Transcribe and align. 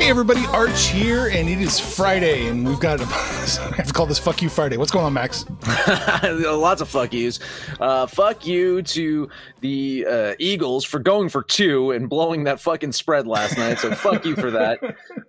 Hey 0.00 0.08
everybody, 0.08 0.46
Arch 0.46 0.86
here, 0.86 1.26
and 1.28 1.46
it 1.46 1.60
is 1.60 1.78
Friday, 1.78 2.46
and 2.46 2.66
we've 2.66 2.80
got 2.80 3.00
I 3.02 3.04
have 3.76 3.86
to 3.86 3.92
call 3.92 4.06
this 4.06 4.18
"Fuck 4.18 4.40
You 4.40 4.48
Friday." 4.48 4.78
What's 4.78 4.90
going 4.90 5.04
on, 5.04 5.12
Max? 5.12 5.44
Lots 6.24 6.80
of 6.80 6.88
fuck 6.88 7.12
yous. 7.12 7.38
Uh, 7.78 8.06
fuck 8.06 8.46
you 8.46 8.80
to 8.80 9.28
the 9.60 10.06
uh, 10.08 10.34
Eagles 10.38 10.86
for 10.86 11.00
going 11.00 11.28
for 11.28 11.42
two 11.42 11.90
and 11.90 12.08
blowing 12.08 12.44
that 12.44 12.60
fucking 12.60 12.92
spread 12.92 13.26
last 13.26 13.58
night. 13.58 13.78
So 13.78 13.90
fuck 13.94 14.24
you 14.24 14.36
for 14.36 14.50
that. 14.50 14.78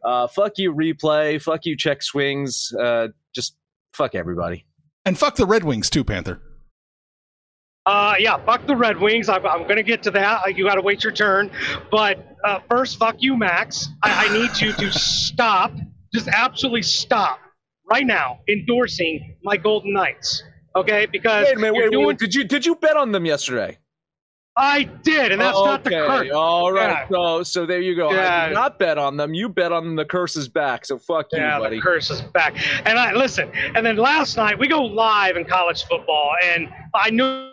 Uh, 0.06 0.28
fuck 0.28 0.54
you 0.56 0.74
replay. 0.74 1.40
Fuck 1.42 1.66
you 1.66 1.76
check 1.76 2.02
swings. 2.02 2.74
Uh, 2.74 3.10
just 3.36 3.58
fuck 3.92 4.16
everybody. 4.16 4.66
And 5.04 5.18
fuck 5.18 5.36
the 5.36 5.46
Red 5.46 5.66
Wings 5.66 5.90
too, 5.90 6.06
Panther. 6.06 6.40
Uh, 7.86 8.16
yeah, 8.20 8.38
fuck 8.46 8.66
the 8.68 8.76
Red 8.76 9.00
Wings. 9.00 9.28
I'm, 9.28 9.46
I'm 9.46 9.64
going 9.64 9.78
to 9.78 9.84
get 9.84 10.04
to 10.04 10.12
that. 10.12 10.56
You 10.56 10.66
got 10.66 10.76
to 10.76 10.82
wait 10.82 11.04
your 11.04 11.14
turn. 11.14 11.50
But 11.90 12.36
uh, 12.44 12.60
first, 12.70 12.98
fuck 13.00 13.16
you, 13.20 13.36
Max. 13.36 13.88
I, 14.04 14.28
I 14.28 14.34
need 14.34 14.60
you 14.62 14.72
to 14.74 14.92
stop, 14.92 15.74
just 16.14 16.28
absolutely 16.28 16.84
stop 16.84 17.40
right 17.90 18.06
now 18.06 18.40
endorsing 18.48 19.36
my 19.44 19.58
Golden 19.58 19.94
Knights. 19.94 20.44
Okay, 20.76 21.06
because 21.12 21.46
Wait 21.46 21.58
a 21.58 21.60
minute. 21.60 21.74
Wait, 21.74 21.92
doing- 21.92 22.06
wait, 22.08 22.18
Did 22.20 22.34
you 22.36 22.44
did 22.46 22.66
you 22.66 22.76
bet 22.76 22.96
on 22.96 23.12
them 23.12 23.26
yesterday? 23.26 23.78
I 24.56 24.84
did, 24.84 25.32
and 25.32 25.40
that's 25.42 25.58
Oh, 25.58 25.66
not 25.66 25.84
the 25.84 25.90
curse. 25.92 26.30
All 26.34 26.72
right. 26.74 26.90
Yeah. 26.90 27.08
So 27.10 27.44
so 27.44 27.66
there 27.66 27.82
you 27.82 27.96
go. 27.96 28.10
I 28.10 28.50
did 28.50 28.54
not 28.54 28.78
bet 28.80 28.98
on 28.98 29.18
them. 29.18 29.34
You 29.34 29.50
bet 29.50 29.72
on 29.72 29.96
the 29.96 30.06
curses 30.06 30.48
back. 30.50 30.86
So 30.86 31.00
fuck 31.00 31.28
you, 31.32 31.40
Yeah, 31.40 31.58
buddy. 31.58 31.78
the 31.78 31.82
curse 31.82 32.10
is 32.10 32.22
back. 32.22 32.56
And 32.86 33.00
I 33.00 33.14
listen. 33.14 33.50
And 33.76 33.86
then 33.86 33.96
last 33.98 34.38
night 34.38 34.60
we 34.60 34.68
go 34.68 34.84
live 34.84 35.36
in 35.38 35.46
college 35.46 35.84
football, 35.86 36.32
and 36.44 36.70
I 36.94 37.10
knew 37.10 37.51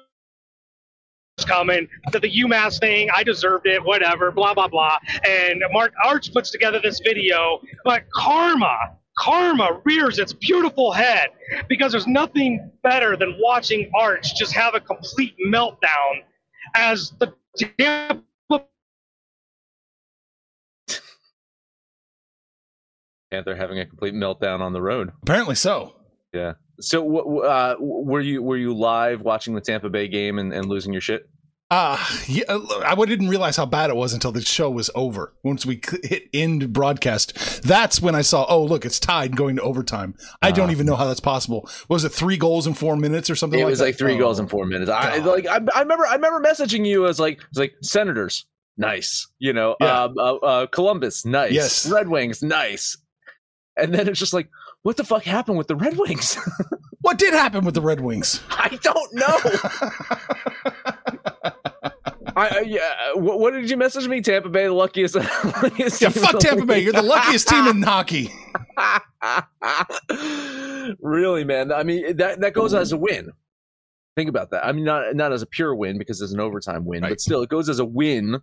coming 1.44 1.88
to 2.12 2.18
the 2.18 2.30
UMass 2.30 2.80
thing. 2.80 3.08
I 3.14 3.22
deserved 3.22 3.66
it. 3.66 3.82
Whatever. 3.84 4.30
Blah 4.30 4.54
blah 4.54 4.68
blah. 4.68 4.98
And 5.26 5.62
Mark 5.72 5.92
Arch 6.04 6.32
puts 6.32 6.50
together 6.50 6.80
this 6.82 7.00
video, 7.00 7.60
but 7.84 8.04
karma. 8.12 8.76
Karma 9.18 9.80
rears 9.84 10.20
its 10.20 10.32
beautiful 10.32 10.92
head 10.92 11.30
because 11.68 11.90
there's 11.90 12.06
nothing 12.06 12.70
better 12.84 13.16
than 13.16 13.36
watching 13.40 13.90
Arch 13.98 14.36
just 14.36 14.52
have 14.52 14.76
a 14.76 14.80
complete 14.80 15.34
meltdown 15.44 16.22
as 16.76 17.12
the 17.18 17.34
Tampa 17.56 18.22
Panther 23.30 23.54
having 23.54 23.78
a 23.78 23.86
complete 23.86 24.14
meltdown 24.14 24.60
on 24.60 24.72
the 24.72 24.80
road. 24.80 25.12
Apparently 25.22 25.54
so. 25.54 25.94
Yeah. 26.32 26.54
So 26.80 27.40
uh, 27.42 27.76
were 27.78 28.20
you 28.20 28.42
were 28.42 28.56
you 28.56 28.74
live 28.74 29.20
watching 29.20 29.54
the 29.54 29.60
Tampa 29.60 29.90
Bay 29.90 30.08
game 30.08 30.38
and, 30.38 30.52
and 30.52 30.66
losing 30.66 30.92
your 30.92 31.02
shit? 31.02 31.28
Uh, 31.70 32.02
yeah, 32.26 32.44
I 32.48 32.94
didn't 33.04 33.28
realize 33.28 33.56
how 33.58 33.66
bad 33.66 33.90
it 33.90 33.96
was 33.96 34.14
until 34.14 34.32
the 34.32 34.40
show 34.40 34.70
was 34.70 34.90
over. 34.94 35.34
Once 35.44 35.66
we 35.66 35.82
hit 36.02 36.30
end 36.32 36.72
broadcast, 36.72 37.62
that's 37.62 38.00
when 38.00 38.14
I 38.14 38.22
saw, 38.22 38.46
oh, 38.48 38.64
look, 38.64 38.86
it's 38.86 38.98
tied 38.98 39.36
going 39.36 39.56
to 39.56 39.62
overtime. 39.62 40.14
I 40.40 40.50
don't 40.50 40.70
even 40.70 40.86
know 40.86 40.96
how 40.96 41.04
that's 41.06 41.20
possible. 41.20 41.68
What 41.88 41.96
was 41.96 42.04
it 42.04 42.08
three 42.12 42.38
goals 42.38 42.66
in 42.66 42.72
four 42.72 42.96
minutes 42.96 43.28
or 43.28 43.36
something 43.36 43.60
It 43.60 43.64
like 43.64 43.70
was 43.70 43.78
that? 43.80 43.84
like 43.86 43.98
three 43.98 44.14
Oh. 44.14 44.18
goals 44.18 44.38
in 44.40 44.48
four 44.48 44.64
minutes. 44.64 44.90
I 44.90 45.18
like. 45.18 45.46
I, 45.46 45.60
I 45.74 45.80
remember. 45.80 46.06
I 46.06 46.14
remember 46.14 46.40
messaging 46.40 46.86
you 46.86 47.06
as 47.06 47.20
like, 47.20 47.42
it's 47.50 47.58
like 47.58 47.74
Senators, 47.82 48.46
nice. 48.78 49.26
You 49.38 49.52
know, 49.52 49.76
Yeah. 49.78 50.04
um, 50.04 50.14
uh, 50.18 50.34
uh, 50.36 50.66
Columbus, 50.68 51.26
nice. 51.26 51.52
Yes. 51.52 51.86
Red 51.90 52.08
Wings, 52.08 52.42
nice. 52.42 52.96
And 53.76 53.94
then 53.94 54.08
it's 54.08 54.18
just 54.18 54.32
like, 54.32 54.48
what 54.84 54.96
the 54.96 55.04
fuck 55.04 55.24
happened 55.24 55.58
with 55.58 55.66
the 55.68 55.76
Red 55.76 55.98
Wings? 55.98 56.38
What 57.02 57.16
did 57.16 57.32
happen 57.32 57.64
with 57.64 57.74
the 57.74 57.80
Red 57.80 58.00
Wings? 58.00 58.42
I 58.50 58.76
don't 58.82 59.14
know. 59.14 59.38
I, 62.38 62.60
yeah. 62.60 63.12
What, 63.14 63.40
what 63.40 63.52
did 63.52 63.68
you 63.68 63.76
message 63.76 64.06
me? 64.06 64.20
Tampa 64.20 64.48
Bay, 64.48 64.66
the 64.66 64.72
luckiest. 64.72 65.14
luckiest 65.16 66.00
yeah, 66.00 66.08
team 66.10 66.22
fuck 66.22 66.38
Tampa 66.40 66.66
Bay. 66.66 66.80
You're 66.80 66.92
the 66.92 67.02
luckiest 67.02 67.48
team 67.48 67.66
in 67.66 67.82
hockey. 67.82 68.30
really, 71.00 71.44
man. 71.44 71.72
I 71.72 71.82
mean, 71.82 72.16
that 72.18 72.40
that 72.40 72.54
goes 72.54 72.74
as 72.74 72.92
a 72.92 72.96
win. 72.96 73.32
Think 74.16 74.28
about 74.28 74.50
that. 74.50 74.64
I 74.64 74.72
mean, 74.72 74.84
not 74.84 75.14
not 75.14 75.32
as 75.32 75.42
a 75.42 75.46
pure 75.46 75.74
win 75.74 75.98
because 75.98 76.18
there's 76.18 76.32
an 76.32 76.40
overtime 76.40 76.84
win, 76.84 77.02
Right. 77.02 77.10
but 77.10 77.20
still, 77.20 77.42
it 77.42 77.48
goes 77.48 77.68
as 77.68 77.78
a 77.78 77.84
win 77.84 78.40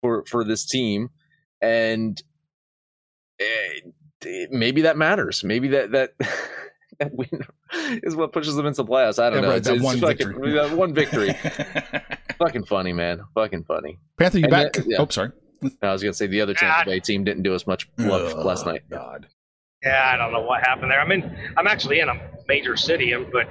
for 0.00 0.24
for 0.26 0.44
this 0.44 0.66
team, 0.66 1.10
and 1.60 2.20
eh, 3.40 3.80
eh, 4.26 4.46
maybe 4.50 4.82
that 4.82 4.96
matters. 4.96 5.44
Maybe 5.44 5.68
that 5.68 5.92
that. 5.92 6.12
That 7.10 7.14
win 7.14 8.00
is 8.02 8.14
what 8.16 8.32
pushes 8.32 8.54
them 8.54 8.66
into 8.66 8.82
the 8.82 8.88
playoffs. 8.88 9.18
I 9.18 9.30
don't 9.30 9.36
Yeah, 9.36 9.40
know. 9.42 9.48
right, 9.48 9.56
It's, 9.58 9.66
that 9.68 9.74
it's 9.76 9.84
one 9.84 9.98
fucking, 9.98 10.28
victory. 10.28 10.52
that 10.54 10.76
one 10.76 10.94
victory. 10.94 11.32
Fucking 12.38 12.64
funny, 12.64 12.92
man. 12.92 13.20
Fucking 13.34 13.64
funny. 13.64 13.98
Panther, 14.18 14.38
you 14.38 14.44
And 14.44 14.50
back? 14.50 14.72
then- 14.74 14.84
yeah. 14.88 14.96
Oh, 15.00 15.06
sorry. 15.08 15.30
I 15.80 15.92
was 15.92 16.02
gonna 16.02 16.12
say 16.12 16.26
the 16.26 16.40
other 16.40 16.54
Tampa 16.54 16.80
Ah. 16.80 16.84
Bay 16.84 16.98
team 17.00 17.22
didn't 17.24 17.44
do 17.44 17.54
us 17.54 17.66
much 17.68 17.88
love 17.98 18.34
Ugh, 18.36 18.44
last 18.44 18.66
night. 18.66 18.82
God. 18.90 19.26
Yeah, 19.84 20.10
I 20.12 20.16
don't 20.16 20.32
know 20.32 20.40
what 20.42 20.60
happened 20.60 20.90
there. 20.90 21.00
I'm 21.00 21.10
in. 21.12 21.36
I'm 21.56 21.66
actually 21.68 22.00
in 22.00 22.08
a 22.08 22.14
major 22.48 22.76
city, 22.76 23.14
but 23.32 23.48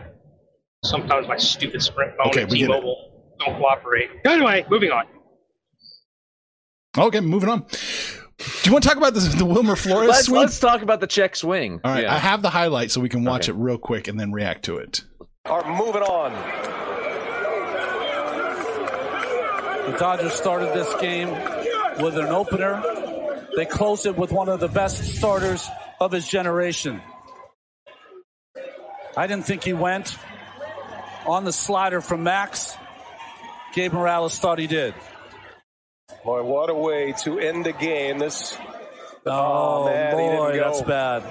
sometimes 0.83 1.27
my 1.27 1.37
stupid 1.37 1.81
Sprint 1.81 2.11
phone 2.17 2.27
Okay, 2.27 2.41
and 2.43 2.51
we 2.51 2.59
get 2.59 2.65
it. 2.65 2.73
T-Mobile 2.73 3.11
don't 3.39 3.57
cooperate. 3.57 4.09
Anyway, 4.25 4.65
moving 4.69 4.91
on. 4.91 5.05
Okay, 6.97 7.21
moving 7.21 7.49
on. 7.49 7.65
Do 8.63 8.69
you 8.69 8.71
want 8.73 8.83
to 8.83 8.89
talk 8.89 8.97
about 8.97 9.13
the, 9.13 9.19
the 9.21 9.45
Wilmer 9.45 9.75
Flores 9.75 10.09
Let's, 10.09 10.25
swing? 10.25 10.41
let's 10.41 10.59
talk 10.59 10.81
about 10.81 10.99
the 10.99 11.07
check 11.07 11.35
swing. 11.35 11.79
All 11.83 11.91
right, 11.91 12.03
Yeah. 12.03 12.13
I 12.13 12.17
have 12.17 12.41
the 12.41 12.49
highlight 12.49 12.91
so 12.91 13.01
we 13.01 13.09
can 13.09 13.23
watch 13.23 13.49
Okay. 13.49 13.57
it 13.57 13.61
real 13.61 13.77
quick 13.77 14.07
and 14.07 14.19
then 14.19 14.31
react 14.31 14.65
to 14.65 14.77
it. 14.77 15.03
are 15.45 15.63
moving 15.77 16.01
on. 16.03 16.31
The 19.91 19.97
Dodgers 19.97 20.33
started 20.33 20.73
this 20.73 20.93
game 21.01 21.29
with 22.03 22.17
an 22.17 22.27
opener. 22.27 22.81
They 23.55 23.65
closed 23.65 24.05
it 24.05 24.15
with 24.15 24.31
one 24.31 24.47
of 24.47 24.59
the 24.59 24.67
best 24.69 25.15
starters 25.17 25.67
of 25.99 26.11
his 26.11 26.27
generation. 26.27 27.01
I 29.17 29.27
didn't 29.27 29.45
think 29.45 29.63
he 29.63 29.73
went 29.73 30.15
on 31.25 31.43
the 31.43 31.51
slider 31.51 31.99
from 31.99 32.23
Max. 32.23 32.75
Gabe 33.73 33.91
Morales 33.93 34.37
thought 34.39 34.59
he 34.59 34.67
did. 34.67 34.93
Boy, 36.23 36.43
what 36.43 36.69
a 36.69 36.75
way 36.75 37.13
to 37.23 37.39
end 37.39 37.65
the 37.65 37.73
game. 37.73 38.19
This 38.19 38.57
Oh, 39.25 39.83
oh 39.83 39.85
man, 39.85 40.17
he 40.17 40.23
didn't 40.23 40.37
boy, 40.37 40.55
go. 40.55 40.63
that's 40.63 40.81
bad. 40.81 41.23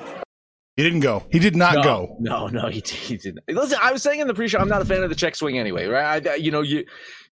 He 0.76 0.84
didn't 0.84 1.00
go. 1.00 1.24
He 1.30 1.38
did 1.38 1.56
not 1.56 1.76
no, 1.76 1.82
go. 1.82 2.16
No, 2.20 2.46
no, 2.46 2.68
he, 2.68 2.80
he 2.80 3.16
didn't. 3.16 3.40
Listen, 3.48 3.78
I 3.82 3.92
was 3.92 4.02
saying 4.02 4.20
in 4.20 4.28
the 4.28 4.34
pre-show, 4.34 4.58
I'm 4.58 4.68
not 4.68 4.80
a 4.80 4.84
fan 4.84 5.02
of 5.02 5.10
the 5.10 5.16
check 5.16 5.34
swing 5.34 5.58
anyway, 5.58 5.86
right? 5.86 6.26
I, 6.26 6.34
you 6.36 6.50
know, 6.50 6.62
you 6.62 6.84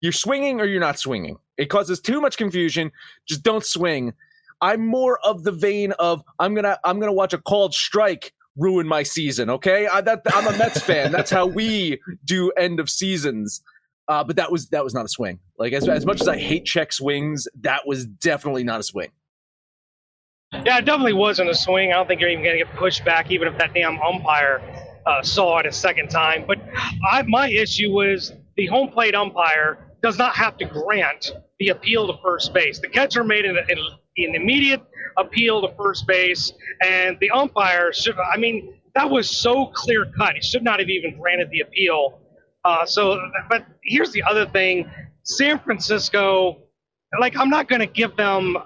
you're 0.00 0.12
swinging 0.12 0.60
or 0.60 0.64
you're 0.64 0.80
not 0.80 0.98
swinging. 0.98 1.38
It 1.56 1.66
causes 1.66 2.00
too 2.00 2.20
much 2.20 2.36
confusion. 2.36 2.92
Just 3.26 3.42
don't 3.42 3.64
swing. 3.64 4.12
I'm 4.60 4.86
more 4.86 5.18
of 5.24 5.42
the 5.42 5.52
vein 5.52 5.92
of 5.92 6.22
I'm 6.38 6.54
gonna 6.54 6.78
I'm 6.84 7.00
gonna 7.00 7.12
watch 7.12 7.32
a 7.32 7.38
called 7.38 7.74
strike 7.74 8.32
ruin 8.56 8.86
my 8.86 9.02
season. 9.02 9.48
Okay, 9.48 9.86
I, 9.86 10.02
that, 10.02 10.22
I'm 10.26 10.46
a 10.46 10.56
Mets 10.58 10.80
fan. 10.80 11.10
That's 11.10 11.30
how 11.30 11.46
we 11.46 12.00
do 12.24 12.50
end 12.52 12.78
of 12.78 12.90
seasons. 12.90 13.62
Uh, 14.12 14.22
but 14.22 14.36
that 14.36 14.52
was 14.52 14.68
that 14.68 14.84
was 14.84 14.92
not 14.92 15.06
a 15.06 15.08
swing. 15.08 15.38
Like 15.58 15.72
as 15.72 15.88
as 15.88 16.04
much 16.04 16.20
as 16.20 16.28
I 16.28 16.36
hate 16.36 16.66
check 16.66 16.92
swings, 16.92 17.48
that 17.62 17.86
was 17.86 18.04
definitely 18.04 18.62
not 18.62 18.78
a 18.78 18.82
swing. 18.82 19.08
Yeah, 20.52 20.76
it 20.76 20.84
definitely 20.84 21.14
wasn't 21.14 21.48
a 21.48 21.54
swing. 21.54 21.92
I 21.92 21.94
don't 21.94 22.06
think 22.06 22.20
you're 22.20 22.28
even 22.28 22.44
going 22.44 22.58
to 22.58 22.64
get 22.64 22.76
pushed 22.76 23.06
back, 23.06 23.30
even 23.30 23.48
if 23.48 23.56
that 23.56 23.72
damn 23.72 23.98
umpire 24.02 24.60
uh, 25.06 25.22
saw 25.22 25.60
it 25.60 25.66
a 25.66 25.72
second 25.72 26.10
time. 26.10 26.44
But 26.46 26.58
I, 27.10 27.22
my 27.22 27.48
issue 27.48 27.90
was 27.90 28.34
the 28.58 28.66
home 28.66 28.90
plate 28.90 29.14
umpire 29.14 29.78
does 30.02 30.18
not 30.18 30.34
have 30.34 30.58
to 30.58 30.66
grant 30.66 31.32
the 31.58 31.68
appeal 31.68 32.06
to 32.06 32.20
first 32.22 32.52
base. 32.52 32.80
The 32.80 32.88
catcher 32.88 33.24
made 33.24 33.46
an, 33.46 33.56
an, 33.56 33.78
an 34.18 34.34
immediate 34.34 34.82
appeal 35.16 35.62
to 35.66 35.74
first 35.74 36.06
base, 36.06 36.52
and 36.84 37.16
the 37.18 37.30
umpire 37.30 37.94
should. 37.94 38.16
I 38.18 38.36
mean, 38.36 38.74
that 38.94 39.08
was 39.08 39.34
so 39.34 39.68
clear 39.74 40.04
cut. 40.18 40.34
He 40.34 40.42
should 40.42 40.62
not 40.62 40.80
have 40.80 40.90
even 40.90 41.18
granted 41.18 41.48
the 41.50 41.60
appeal. 41.60 42.18
Uh, 42.64 42.86
so, 42.86 43.20
but 43.48 43.66
here's 43.84 44.12
the 44.12 44.22
other 44.22 44.46
thing: 44.46 44.90
San 45.24 45.58
Francisco. 45.58 46.58
Like, 47.20 47.36
I'm 47.38 47.50
not 47.50 47.68
going 47.68 47.80
to 47.80 47.86
give 47.86 48.16
them 48.16 48.56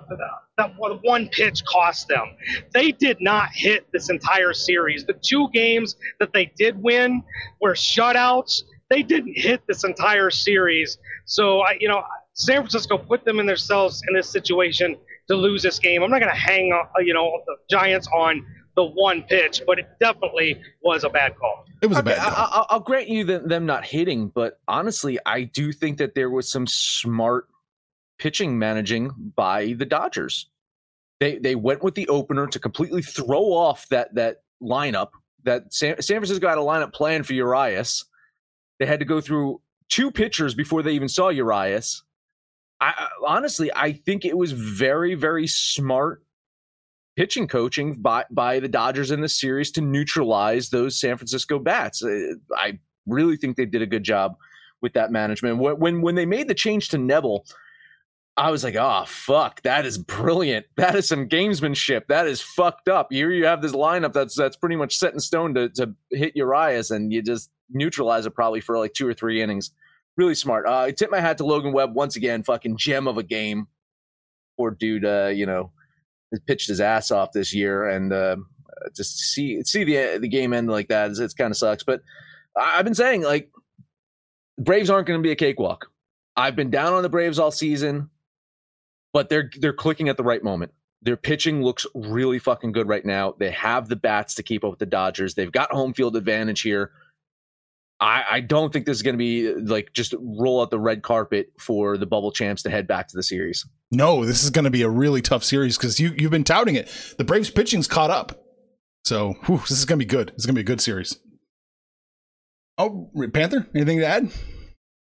that 0.56 0.72
one 0.78 1.28
pitch 1.28 1.64
cost 1.64 2.08
them. 2.08 2.36
They 2.72 2.92
did 2.92 3.20
not 3.20 3.50
hit 3.52 3.86
this 3.92 4.08
entire 4.08 4.52
series. 4.52 5.04
The 5.04 5.14
two 5.14 5.48
games 5.52 5.96
that 6.20 6.32
they 6.32 6.52
did 6.56 6.80
win 6.80 7.22
were 7.60 7.74
shutouts. 7.74 8.62
They 8.88 9.02
didn't 9.02 9.36
hit 9.36 9.62
this 9.66 9.84
entire 9.84 10.30
series. 10.30 10.98
So, 11.24 11.60
I, 11.60 11.76
you 11.80 11.88
know, 11.88 12.02
San 12.34 12.58
Francisco 12.58 12.96
put 12.96 13.24
them 13.24 13.40
in 13.40 13.46
themselves 13.46 14.02
in 14.08 14.14
this 14.14 14.30
situation 14.30 14.96
to 15.28 15.34
lose 15.34 15.62
this 15.62 15.78
game. 15.78 16.02
I'm 16.02 16.10
not 16.10 16.20
going 16.20 16.32
to 16.32 16.38
hang, 16.38 16.72
uh, 16.72 17.00
you 17.00 17.12
know, 17.12 17.42
the 17.46 17.56
Giants 17.68 18.08
on 18.14 18.46
the 18.76 18.84
one 18.84 19.22
pitch, 19.22 19.62
but 19.66 19.78
it 19.78 19.88
definitely 19.98 20.60
was 20.82 21.02
a 21.02 21.08
bad 21.08 21.36
call. 21.36 21.64
It 21.82 21.86
was 21.86 21.98
Okay, 21.98 22.12
a 22.12 22.16
bad 22.16 22.32
call. 22.32 22.66
I, 22.70 22.74
will 22.74 22.80
grant 22.80 23.08
you 23.08 23.24
them, 23.24 23.48
them 23.48 23.66
not 23.66 23.84
hitting, 23.84 24.28
but 24.28 24.60
honestly, 24.68 25.18
I 25.24 25.44
do 25.44 25.72
think 25.72 25.98
that 25.98 26.14
there 26.14 26.30
was 26.30 26.50
some 26.50 26.66
smart 26.66 27.48
pitching 28.18 28.58
managing 28.58 29.32
by 29.34 29.72
the 29.72 29.86
Dodgers. 29.86 30.48
They 31.18 31.38
they 31.38 31.54
went 31.54 31.82
with 31.82 31.94
the 31.94 32.06
opener 32.08 32.46
to 32.46 32.58
completely 32.58 33.02
throw 33.02 33.52
off 33.52 33.88
that 33.88 34.14
that 34.14 34.42
lineup. 34.62 35.08
That 35.44 35.72
San, 35.72 36.00
San 36.02 36.18
Francisco 36.18 36.46
had 36.48 36.58
a 36.58 36.62
lineup 36.62 36.92
plan 36.92 37.22
for 37.22 37.32
Urias. 37.32 38.04
They 38.78 38.84
had 38.86 38.98
to 38.98 39.06
go 39.06 39.20
through 39.20 39.62
two 39.88 40.10
pitchers 40.10 40.54
before 40.54 40.82
they 40.82 40.92
even 40.92 41.08
saw 41.08 41.28
Urias. 41.28 42.02
I, 42.80 42.92
I 42.98 43.08
honestly, 43.26 43.70
I 43.74 43.92
think 43.92 44.26
it 44.26 44.36
was 44.36 44.52
very 44.52 45.14
very 45.14 45.46
smart 45.46 46.25
pitching 47.16 47.48
coaching 47.48 47.94
by 47.94 48.24
by 48.30 48.60
the 48.60 48.68
Dodgers 48.68 49.10
in 49.10 49.20
this 49.20 49.38
series 49.38 49.70
to 49.72 49.80
neutralize 49.80 50.68
those 50.68 51.00
San 51.00 51.16
Francisco 51.16 51.58
bats. 51.58 52.04
Uh, 52.04 52.34
I 52.56 52.78
really 53.06 53.36
think 53.36 53.56
they 53.56 53.66
did 53.66 53.82
a 53.82 53.86
good 53.86 54.04
job 54.04 54.36
with 54.82 54.92
that 54.92 55.10
management. 55.10 55.58
When 55.58 56.02
when 56.02 56.14
they 56.14 56.26
made 56.26 56.48
the 56.48 56.54
change 56.54 56.90
to 56.90 56.98
Knebel, 56.98 57.50
I 58.36 58.50
was 58.50 58.62
like, 58.62 58.76
oh 58.76 59.04
fuck, 59.06 59.62
that 59.62 59.86
is 59.86 59.98
brilliant. 59.98 60.66
That 60.76 60.94
is 60.94 61.08
some 61.08 61.28
gamesmanship. 61.28 62.06
That 62.08 62.26
is 62.26 62.40
fucked 62.40 62.88
up. 62.88 63.08
Here 63.10 63.30
you 63.30 63.46
have 63.46 63.62
this 63.62 63.72
lineup 63.72 64.12
that's 64.12 64.36
that's 64.36 64.56
pretty 64.56 64.76
much 64.76 64.96
set 64.96 65.14
in 65.14 65.20
stone 65.20 65.54
to 65.54 65.70
to 65.70 65.94
hit 66.10 66.36
Urias, 66.36 66.90
and 66.90 67.12
you 67.12 67.22
just 67.22 67.50
neutralize 67.70 68.26
it 68.26 68.34
probably 68.34 68.60
for 68.60 68.78
like 68.78 68.92
two 68.92 69.08
or 69.08 69.14
three 69.14 69.42
innings. 69.42 69.70
Really 70.16 70.34
smart. 70.34 70.66
Uh, 70.66 70.80
I 70.80 70.90
tip 70.92 71.10
my 71.10 71.20
hat 71.20 71.38
to 71.38 71.44
Logan 71.44 71.72
Webb 71.72 71.94
once 71.94 72.16
again. 72.16 72.42
Fucking 72.42 72.76
gem 72.76 73.06
of 73.06 73.18
a 73.18 73.22
game. 73.22 73.68
Poor 74.56 74.70
dude, 74.70 75.04
uh, 75.04 75.26
you 75.26 75.44
know, 75.44 75.72
has 76.32 76.40
pitched 76.46 76.68
his 76.68 76.80
ass 76.80 77.10
off 77.10 77.32
this 77.32 77.54
year, 77.54 77.88
and 77.88 78.12
uh, 78.12 78.36
just 78.94 79.18
see 79.18 79.62
see 79.62 79.84
the 79.84 80.18
the 80.18 80.28
game 80.28 80.52
end 80.52 80.68
like 80.68 80.88
that. 80.88 81.10
It's, 81.10 81.34
kind 81.34 81.50
of 81.50 81.56
sucks. 81.56 81.84
But 81.84 82.02
I've 82.56 82.84
been 82.84 82.94
saying 82.94 83.22
like, 83.22 83.50
Braves 84.58 84.90
aren't 84.90 85.06
going 85.06 85.20
to 85.20 85.26
be 85.26 85.32
a 85.32 85.36
cakewalk. 85.36 85.90
I've 86.36 86.56
been 86.56 86.70
down 86.70 86.92
on 86.92 87.02
the 87.02 87.08
Braves 87.08 87.38
all 87.38 87.50
season 87.50 88.10
but 89.16 89.30
they're 89.30 89.50
they're 89.60 89.72
clicking 89.72 90.10
at 90.10 90.18
the 90.18 90.22
right 90.22 90.44
moment. 90.44 90.72
Their 91.00 91.16
pitching 91.16 91.62
looks 91.62 91.86
really 91.94 92.38
fucking 92.38 92.72
good 92.72 92.86
right 92.86 93.04
now. 93.04 93.34
They 93.38 93.50
have 93.50 93.88
the 93.88 93.96
bats 93.96 94.34
to 94.34 94.42
keep 94.42 94.62
up 94.62 94.68
with 94.68 94.78
the 94.78 94.84
Dodgers. 94.84 95.34
They've 95.34 95.50
got 95.50 95.72
home 95.72 95.94
field 95.94 96.16
advantage 96.16 96.60
here. 96.60 96.90
I, 98.00 98.24
I 98.30 98.40
don't 98.40 98.72
think 98.72 98.84
this 98.84 98.96
is 98.96 99.02
going 99.02 99.14
to 99.14 99.18
be 99.18 99.54
like 99.54 99.92
just 99.94 100.14
roll 100.18 100.60
out 100.60 100.70
the 100.70 100.78
red 100.78 101.02
carpet 101.02 101.52
for 101.58 101.96
the 101.96 102.06
bubble 102.06 102.30
champs 102.30 102.62
to 102.64 102.70
head 102.70 102.86
back 102.86 103.08
to 103.08 103.16
the 103.16 103.22
series. 103.22 103.66
No, 103.90 104.24
this 104.26 104.44
is 104.44 104.50
going 104.50 104.66
to 104.66 104.70
be 104.70 104.82
a 104.82 104.88
really 104.88 105.22
tough 105.22 105.44
series 105.44 105.78
because 105.78 105.98
you 105.98 106.14
you've 106.18 106.30
been 106.30 106.44
touting 106.44 106.74
it. 106.74 106.90
The 107.18 107.24
Braves 107.24 107.50
pitching's 107.50 107.88
caught 107.88 108.10
up, 108.10 108.44
so 109.04 109.34
whew, 109.44 109.58
this 109.58 109.78
is 109.78 109.84
going 109.84 109.98
to 109.98 110.04
be 110.04 110.08
good. 110.08 110.32
It's 110.34 110.44
going 110.44 110.54
to 110.54 110.58
be 110.58 110.64
a 110.64 110.64
good 110.64 110.80
series. 110.80 111.18
Oh, 112.78 113.10
Panther, 113.32 113.66
anything 113.74 113.98
to 114.00 114.06
add? 114.06 114.30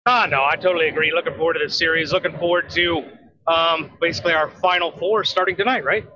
Ah, 0.07 0.25
no, 0.25 0.43
I 0.43 0.55
totally 0.55 0.87
agree. 0.87 1.11
Looking 1.13 1.35
forward 1.35 1.53
to 1.53 1.59
this 1.59 1.77
series. 1.77 2.11
Looking 2.11 2.35
forward 2.39 2.69
to 2.71 3.03
um, 3.45 3.91
basically 4.01 4.33
our 4.33 4.49
final 4.49 4.91
four 4.97 5.23
starting 5.23 5.55
tonight, 5.55 5.83
right? 5.83 6.07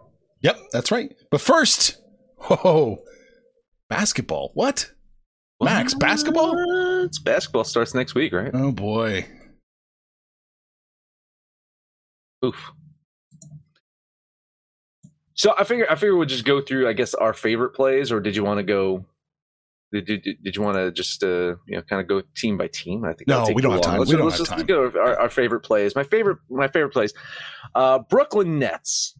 Yep, 0.41 0.57
that's 0.71 0.91
right. 0.91 1.13
But 1.29 1.41
first, 1.41 1.97
oh, 2.49 3.03
basketball. 3.89 4.51
What? 4.55 4.92
Max, 5.63 5.93
basketball? 5.93 6.53
It's 7.05 7.19
basketball 7.19 7.63
starts 7.63 7.93
next 7.93 8.15
week, 8.15 8.33
right? 8.33 8.51
Oh 8.53 8.71
boy. 8.71 9.25
Oof. 12.45 12.71
So 15.35 15.53
I 15.57 15.63
figure 15.63 15.87
I 15.89 15.95
figure 15.95 16.15
we'll 16.15 16.27
just 16.27 16.45
go 16.45 16.61
through, 16.61 16.87
I 16.87 16.93
guess, 16.93 17.13
our 17.13 17.33
favorite 17.33 17.71
plays, 17.71 18.11
or 18.11 18.19
did 18.19 18.35
you 18.35 18.43
want 18.43 18.59
to 18.59 18.63
go? 18.63 19.05
Did, 19.91 20.05
did, 20.05 20.23
did 20.43 20.55
you 20.55 20.61
want 20.61 20.75
to 20.77 20.91
just 20.91 21.23
uh, 21.23 21.55
you 21.67 21.75
know 21.75 21.81
kind 21.83 22.01
of 22.01 22.07
go 22.07 22.21
team 22.35 22.57
by 22.57 22.67
team? 22.67 23.05
I 23.05 23.13
think 23.13 23.27
No, 23.27 23.45
we 23.53 23.61
don't 23.61 23.71
have 23.71 23.81
long. 23.81 23.91
time. 23.91 23.99
Let's, 23.99 24.11
We 24.11 24.17
don't 24.17 24.25
let's 24.27 24.37
have 24.39 24.47
just 24.47 24.57
time. 24.57 24.65
go 24.65 24.91
our, 24.99 25.19
our 25.21 25.29
favorite 25.29 25.61
plays. 25.61 25.95
My 25.95 26.03
favorite 26.03 26.37
my 26.49 26.67
favorite 26.67 26.91
plays. 26.93 27.13
Uh, 27.75 27.99
Brooklyn 27.99 28.59
Nets. 28.59 29.15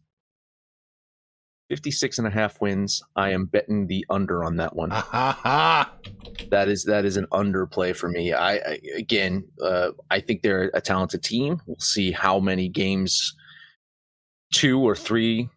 56 1.68 2.18
and 2.18 2.26
a 2.26 2.30
half 2.30 2.60
wins. 2.60 3.02
I 3.16 3.30
am 3.30 3.46
betting 3.46 3.86
the 3.86 4.04
under 4.10 4.44
on 4.44 4.56
that 4.56 4.76
one. 4.76 4.90
Ha 4.90 5.00
ha 5.00 5.38
ha. 5.42 5.92
That 6.50 6.68
is 6.68 6.84
that 6.84 7.04
is 7.04 7.16
an 7.16 7.26
underplay 7.32 7.96
for 7.96 8.08
me. 8.08 8.32
I, 8.32 8.56
I 8.56 8.80
again, 8.96 9.44
uh, 9.62 9.90
I 10.10 10.20
think 10.20 10.42
they're 10.42 10.70
a 10.74 10.80
talented 10.80 11.22
team. 11.22 11.60
We'll 11.66 11.78
see 11.78 12.12
how 12.12 12.38
many 12.38 12.68
games, 12.68 13.34
two 14.52 14.80
or 14.80 14.94
three, 14.94 15.48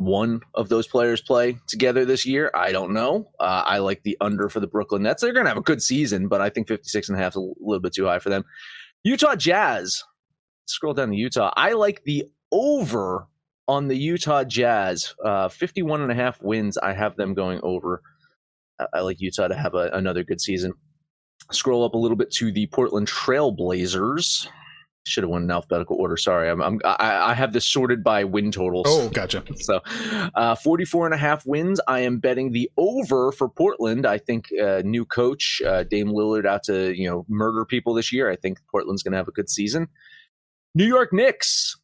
one 0.00 0.40
of 0.54 0.70
those 0.70 0.86
players 0.86 1.20
play 1.20 1.58
together 1.66 2.06
this 2.06 2.24
year. 2.24 2.50
I 2.54 2.72
don't 2.72 2.92
know. 2.92 3.30
Uh, 3.38 3.64
I 3.66 3.78
like 3.78 4.02
the 4.02 4.16
under 4.20 4.48
for 4.48 4.60
the 4.60 4.66
Brooklyn 4.66 5.02
Nets. 5.02 5.20
They're 5.20 5.34
going 5.34 5.44
to 5.44 5.50
have 5.50 5.58
a 5.58 5.62
good 5.62 5.82
season, 5.82 6.26
but 6.26 6.40
I 6.40 6.48
think 6.48 6.68
56 6.68 7.10
and 7.10 7.18
a 7.18 7.20
half 7.20 7.32
is 7.32 7.36
a 7.36 7.40
little 7.60 7.80
bit 7.80 7.92
too 7.92 8.06
high 8.06 8.18
for 8.18 8.30
them. 8.30 8.44
Utah 9.04 9.34
Jazz. 9.34 10.02
Scroll 10.64 10.94
down 10.94 11.10
to 11.10 11.16
Utah. 11.16 11.52
I 11.54 11.72
like 11.72 12.04
the 12.04 12.24
over 12.50 13.26
on 13.70 13.86
the 13.86 13.96
Utah 13.96 14.42
Jazz. 14.42 15.14
Uh, 15.24 15.48
51 15.48 16.02
and 16.02 16.10
a 16.10 16.14
half 16.14 16.42
wins. 16.42 16.76
I 16.76 16.92
have 16.92 17.16
them 17.16 17.34
going 17.34 17.60
over. 17.62 18.02
I, 18.80 18.86
I 18.94 19.00
like 19.00 19.20
Utah 19.20 19.46
to 19.46 19.54
have 19.54 19.74
a, 19.74 19.90
another 19.92 20.24
good 20.24 20.40
season. 20.40 20.72
Scroll 21.52 21.84
up 21.84 21.94
a 21.94 21.98
little 21.98 22.16
bit 22.16 22.32
to 22.32 22.50
the 22.50 22.66
Portland 22.66 23.06
Trailblazers. 23.06 24.48
Should 25.06 25.22
have 25.22 25.30
won 25.30 25.44
in 25.44 25.50
alphabetical 25.50 25.96
order. 25.96 26.16
Sorry, 26.16 26.50
I'm, 26.50 26.60
I'm 26.60 26.80
I, 26.84 27.30
I 27.30 27.34
have 27.34 27.52
this 27.52 27.64
sorted 27.64 28.04
by 28.04 28.24
win 28.24 28.50
totals. 28.50 28.86
Oh, 28.88 29.08
gotcha. 29.08 29.42
So, 29.56 29.80
uh, 30.34 30.56
44 30.56 31.06
and 31.06 31.14
a 31.14 31.16
half 31.16 31.46
wins. 31.46 31.80
I 31.86 32.00
am 32.00 32.18
betting 32.18 32.52
the 32.52 32.70
over 32.76 33.32
for 33.32 33.48
Portland. 33.48 34.04
I 34.04 34.18
think 34.18 34.48
uh, 34.62 34.82
new 34.84 35.06
coach 35.06 35.62
uh, 35.64 35.84
Dame 35.84 36.08
Lillard 36.08 36.44
out 36.44 36.64
to 36.64 36.92
you 36.94 37.08
know 37.08 37.24
murder 37.28 37.64
people 37.64 37.94
this 37.94 38.12
year. 38.12 38.30
I 38.30 38.36
think 38.36 38.58
Portland's 38.70 39.02
going 39.02 39.12
to 39.12 39.18
have 39.18 39.28
a 39.28 39.32
good 39.32 39.48
season. 39.48 39.88
New 40.74 40.86
York 40.86 41.12
Knicks. 41.12 41.79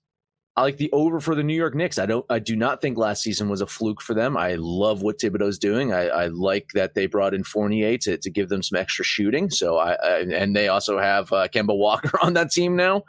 I 0.57 0.63
like 0.63 0.79
the 0.79 0.91
over 0.93 1.21
for 1.21 1.35
the 1.35 1.43
New 1.43 1.55
York 1.55 1.75
Knicks. 1.75 1.99
I 1.99 2.07
don't. 2.07 2.25
I 2.31 2.39
do 2.39 2.57
not 2.57 2.81
think 2.81 2.97
last 2.97 3.23
season 3.23 3.51
was 3.51 3.61
a 3.61 3.67
fluke 3.67 4.01
for 4.01 4.15
them. 4.15 4.39
I 4.39 4.55
love 4.59 5.03
what 5.03 5.19
Thibodeau's 5.19 5.59
doing. 5.59 5.93
I, 5.93 6.09
I 6.09 6.27
like 6.29 6.71
that 6.73 6.95
they 6.95 7.07
brought 7.07 7.35
in 7.35 7.45
Fournier 7.45 7.99
to, 7.99 8.17
to 8.17 8.31
give 8.31 8.49
them 8.49 8.63
some 8.63 8.79
extra 8.79 9.05
shooting. 9.05 9.51
So 9.51 9.77
I, 9.77 9.93
I 9.93 10.19
and 10.21 10.57
they 10.57 10.69
also 10.69 10.99
have 10.99 11.31
uh, 11.31 11.49
Kemba 11.49 11.77
Walker 11.77 12.19
on 12.23 12.33
that 12.35 12.51
team 12.51 12.75
now. 12.75 13.03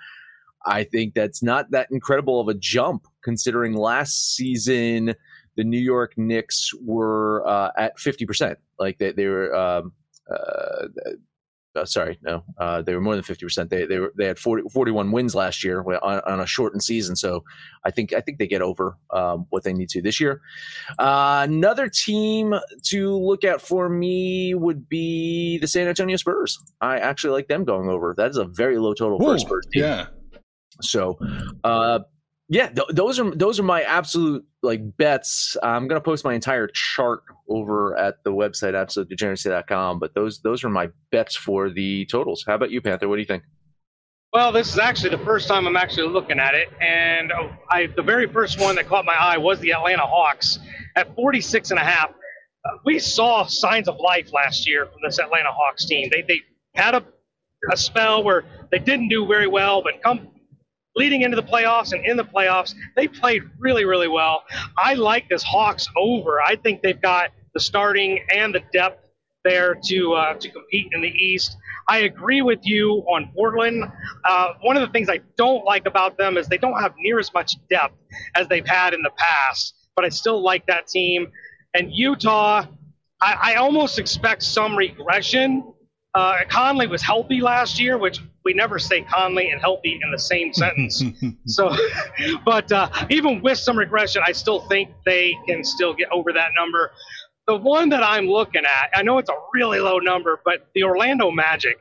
I 0.66 0.84
think 0.84 1.14
that's 1.14 1.42
not 1.42 1.72
that 1.72 1.88
incredible 1.90 2.42
of 2.42 2.50
a 2.50 2.54
jump 2.54 3.08
considering 3.24 3.74
last 3.74 4.36
season 4.36 5.16
the 5.56 5.64
New 5.64 5.80
York 5.80 6.14
Knicks 6.18 6.72
were 6.84 7.48
uh, 7.48 7.72
at 7.78 7.98
fifty 7.98 8.26
percent. 8.26 8.60
Like 8.78 8.98
they 8.98 9.14
they 9.14 9.28
were. 9.28 9.56
Um, 9.56 9.94
uh, 10.30 10.88
uh, 11.78 11.86
sorry, 11.86 12.20
no, 12.22 12.44
uh, 12.58 12.82
they 12.82 12.94
were 12.94 13.02
more 13.02 13.16
than 13.16 13.24
fifty 13.24 13.46
percent. 13.46 13.70
They 13.70 13.86
they 13.86 14.00
were 14.00 14.14
they 14.18 14.26
had 14.26 14.40
40, 14.40 14.70
41 14.70 15.12
wins 15.12 15.36
last 15.36 15.64
year 15.64 15.82
on, 15.82 16.20
on, 16.20 16.40
a 16.40 16.46
shortened 16.46 16.84
season. 16.84 17.16
So 17.16 17.44
I 17.86 17.92
think 17.92 18.14
I 18.14 18.22
think 18.22 18.40
they 18.40 18.48
get 18.48 18.62
over 18.62 18.98
um, 19.14 19.46
what 19.50 19.64
they 19.64 19.74
need 19.74 19.90
to 19.90 20.02
this 20.02 20.20
year. 20.20 20.42
Uh, 21.00 21.46
another 21.48 21.90
team 21.90 22.56
to 22.84 23.16
look 23.16 23.44
at 23.44 23.62
for 23.62 23.88
me 23.90 24.54
would 24.56 24.90
be 24.90 25.58
the 25.60 25.68
San 25.68 25.88
Antonio 25.88 26.18
Spurs. 26.18 26.60
I 26.82 26.98
actually 26.98 27.34
like 27.34 27.48
them 27.48 27.64
going 27.64 27.90
over. 27.90 28.14
That 28.18 28.32
is 28.32 28.38
a 28.38 28.46
very 28.46 28.78
low 28.78 28.94
total 28.94 29.20
for 29.20 29.36
a 29.36 29.40
Spurs 29.40 29.68
team. 29.72 29.84
yeah. 29.84 30.08
So, 30.82 31.18
uh, 31.64 32.00
yeah, 32.50 32.70
th- 32.70 32.88
those 32.92 33.20
are 33.20 33.36
those 33.36 33.60
are 33.60 33.64
my 33.64 33.84
absolute 33.84 34.46
like 34.64 34.98
bets. 34.98 35.58
I'm 35.62 35.88
gonna 35.88 36.02
post 36.02 36.24
my 36.24 36.34
entire 36.34 36.68
chart 36.68 37.24
over 37.50 37.98
at 37.98 38.24
the 38.24 38.32
website 38.32 38.74
absolutedegeneracy.com. 38.74 40.00
But 40.00 40.14
those 40.16 40.40
those 40.42 40.64
are 40.64 40.70
my 40.70 40.90
bets 41.12 41.36
for 41.36 41.70
the 41.70 42.06
totals. 42.06 42.46
How 42.48 42.56
about 42.56 42.72
you, 42.72 42.82
Panther? 42.82 43.10
What 43.10 43.16
do 43.16 43.22
you 43.22 43.28
think? 43.28 43.44
Well, 44.32 44.52
this 44.52 44.72
is 44.72 44.80
actually 44.80 45.10
the 45.10 45.24
first 45.26 45.48
time 45.48 45.68
I'm 45.68 45.76
actually 45.76 46.10
looking 46.10 46.40
at 46.40 46.54
it, 46.54 46.70
and 46.80 47.32
uh, 47.32 47.50
I 47.70 47.88
the 47.88 48.04
very 48.04 48.28
first 48.28 48.60
one 48.60 48.76
that 48.76 48.88
caught 48.88 49.04
my 49.04 49.16
eye 49.16 49.38
was 49.38 49.60
the 49.60 49.74
Atlanta 49.74 50.06
Hawks 50.06 50.60
at 50.96 51.14
46 51.16 51.72
and 51.72 51.80
a 51.80 51.84
half. 51.84 52.12
Uh, 52.12 52.78
we 52.86 53.00
saw 53.00 53.46
signs 53.46 53.90
of 53.90 53.98
life 54.00 54.32
last 54.32 54.68
year 54.68 54.86
from 54.86 55.00
this 55.04 55.20
Atlanta 55.20 55.52
Hawks 55.52 55.86
team. 55.86 56.10
They 56.10 56.22
they 56.22 56.42
had 56.76 56.96
a 56.96 57.04
a 57.72 57.76
spell 57.76 58.24
where 58.24 58.46
they 58.72 58.80
didn't 58.80 59.10
do 59.10 59.26
very 59.26 59.48
well, 59.48 59.82
but 59.82 60.02
come 60.02 60.30
leading 60.98 61.22
into 61.22 61.36
the 61.36 61.44
playoffs 61.44 61.94
and 61.94 62.06
in 62.06 62.18
the 62.18 62.24
playoffs, 62.24 62.74
they 62.96 63.08
played 63.08 63.44
really, 63.60 63.86
really 63.86 64.08
well. 64.08 64.44
I 64.78 64.96
like 64.96 65.30
this 65.30 65.44
Hawks 65.44 65.88
over. 65.96 66.42
I 66.42 66.56
think 66.56 66.82
they've 66.82 67.02
got 67.02 67.30
the 67.54 67.60
starting 67.60 68.20
and 68.34 68.54
the 68.54 68.62
depth 68.74 69.08
there 69.44 69.76
to 69.86 70.14
uh, 70.14 70.34
to 70.34 70.50
compete 70.50 70.88
in 70.92 71.02
the 71.02 71.10
East. 71.10 71.56
I 71.88 72.00
agree 72.00 72.42
with 72.42 72.60
you 72.64 73.06
on 73.10 73.32
Portland. 73.34 73.84
Uh, 74.26 74.48
one 74.62 74.76
of 74.76 74.82
the 74.82 74.92
things 74.92 75.10
I 75.10 75.22
don't 75.38 75.64
like 75.64 75.86
about 75.86 76.18
them 76.18 76.38
is 76.38 76.48
they 76.48 76.58
don't 76.58 76.80
have 76.82 76.94
near 77.00 77.18
as 77.18 77.34
much 77.34 77.56
depth 77.70 77.96
as 78.36 78.48
they've 78.50 78.68
had 78.68 78.94
in 78.94 79.02
the 79.02 79.12
past, 79.18 79.74
but 79.96 80.04
I 80.04 80.10
still 80.10 80.42
like 80.42 80.66
that 80.68 80.88
team. 80.88 81.28
And 81.74 81.92
Utah, 81.94 82.66
I, 83.22 83.54
I 83.54 83.56
almost 83.56 84.00
expect 84.00 84.44
some 84.44 84.76
regression. 84.76 85.74
Uh, 86.14 86.40
Conley 86.50 86.88
was 86.88 87.02
healthy 87.02 87.40
last 87.40 87.80
year, 87.80 87.98
which 87.98 88.20
we 88.48 88.54
never 88.54 88.80
say 88.80 89.02
Conley 89.02 89.50
and 89.50 89.60
healthy 89.60 90.00
in 90.02 90.10
the 90.10 90.18
same 90.18 90.54
sentence. 90.64 91.04
so, 91.48 91.76
but 92.46 92.72
uh, 92.72 92.90
even 93.10 93.42
with 93.42 93.58
some 93.58 93.78
regression, 93.78 94.24
I 94.26 94.32
still 94.32 94.62
think 94.62 94.90
they 95.06 95.36
can 95.46 95.66
still 95.66 95.94
get 95.94 96.10
over 96.14 96.32
that 96.32 96.52
number. 96.58 96.92
The 97.46 97.58
one 97.58 97.90
that 97.90 98.04
I'm 98.04 98.26
looking 98.26 98.64
at, 98.64 98.98
I 98.98 99.04
know 99.04 99.18
it's 99.18 99.30
a 99.30 99.36
really 99.54 99.80
low 99.80 100.00
number, 100.00 100.40
but 100.46 100.70
the 100.74 100.84
Orlando 100.84 101.30
Magic 101.30 101.78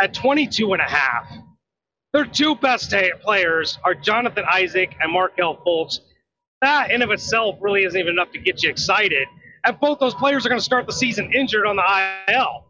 at 0.00 0.14
22 0.14 0.72
and 0.72 0.80
a 0.80 0.88
half. 0.88 1.26
Their 2.12 2.24
two 2.24 2.54
best 2.54 2.94
players 3.22 3.78
are 3.82 3.94
Jonathan 3.94 4.44
Isaac 4.48 4.94
and 5.00 5.12
Markelle 5.12 5.56
Fultz. 5.66 5.98
That 6.62 6.92
in 6.92 7.02
of 7.02 7.10
itself 7.10 7.56
really 7.60 7.84
isn't 7.84 7.98
even 7.98 8.12
enough 8.12 8.30
to 8.32 8.38
get 8.38 8.62
you 8.62 8.70
excited. 8.70 9.26
And 9.64 9.78
both 9.80 9.98
those 9.98 10.14
players 10.14 10.46
are 10.46 10.48
going 10.48 10.60
to 10.60 10.64
start 10.64 10.86
the 10.86 10.92
season 10.92 11.32
injured 11.34 11.66
on 11.66 11.74
the 11.74 12.32
IL. 12.32 12.66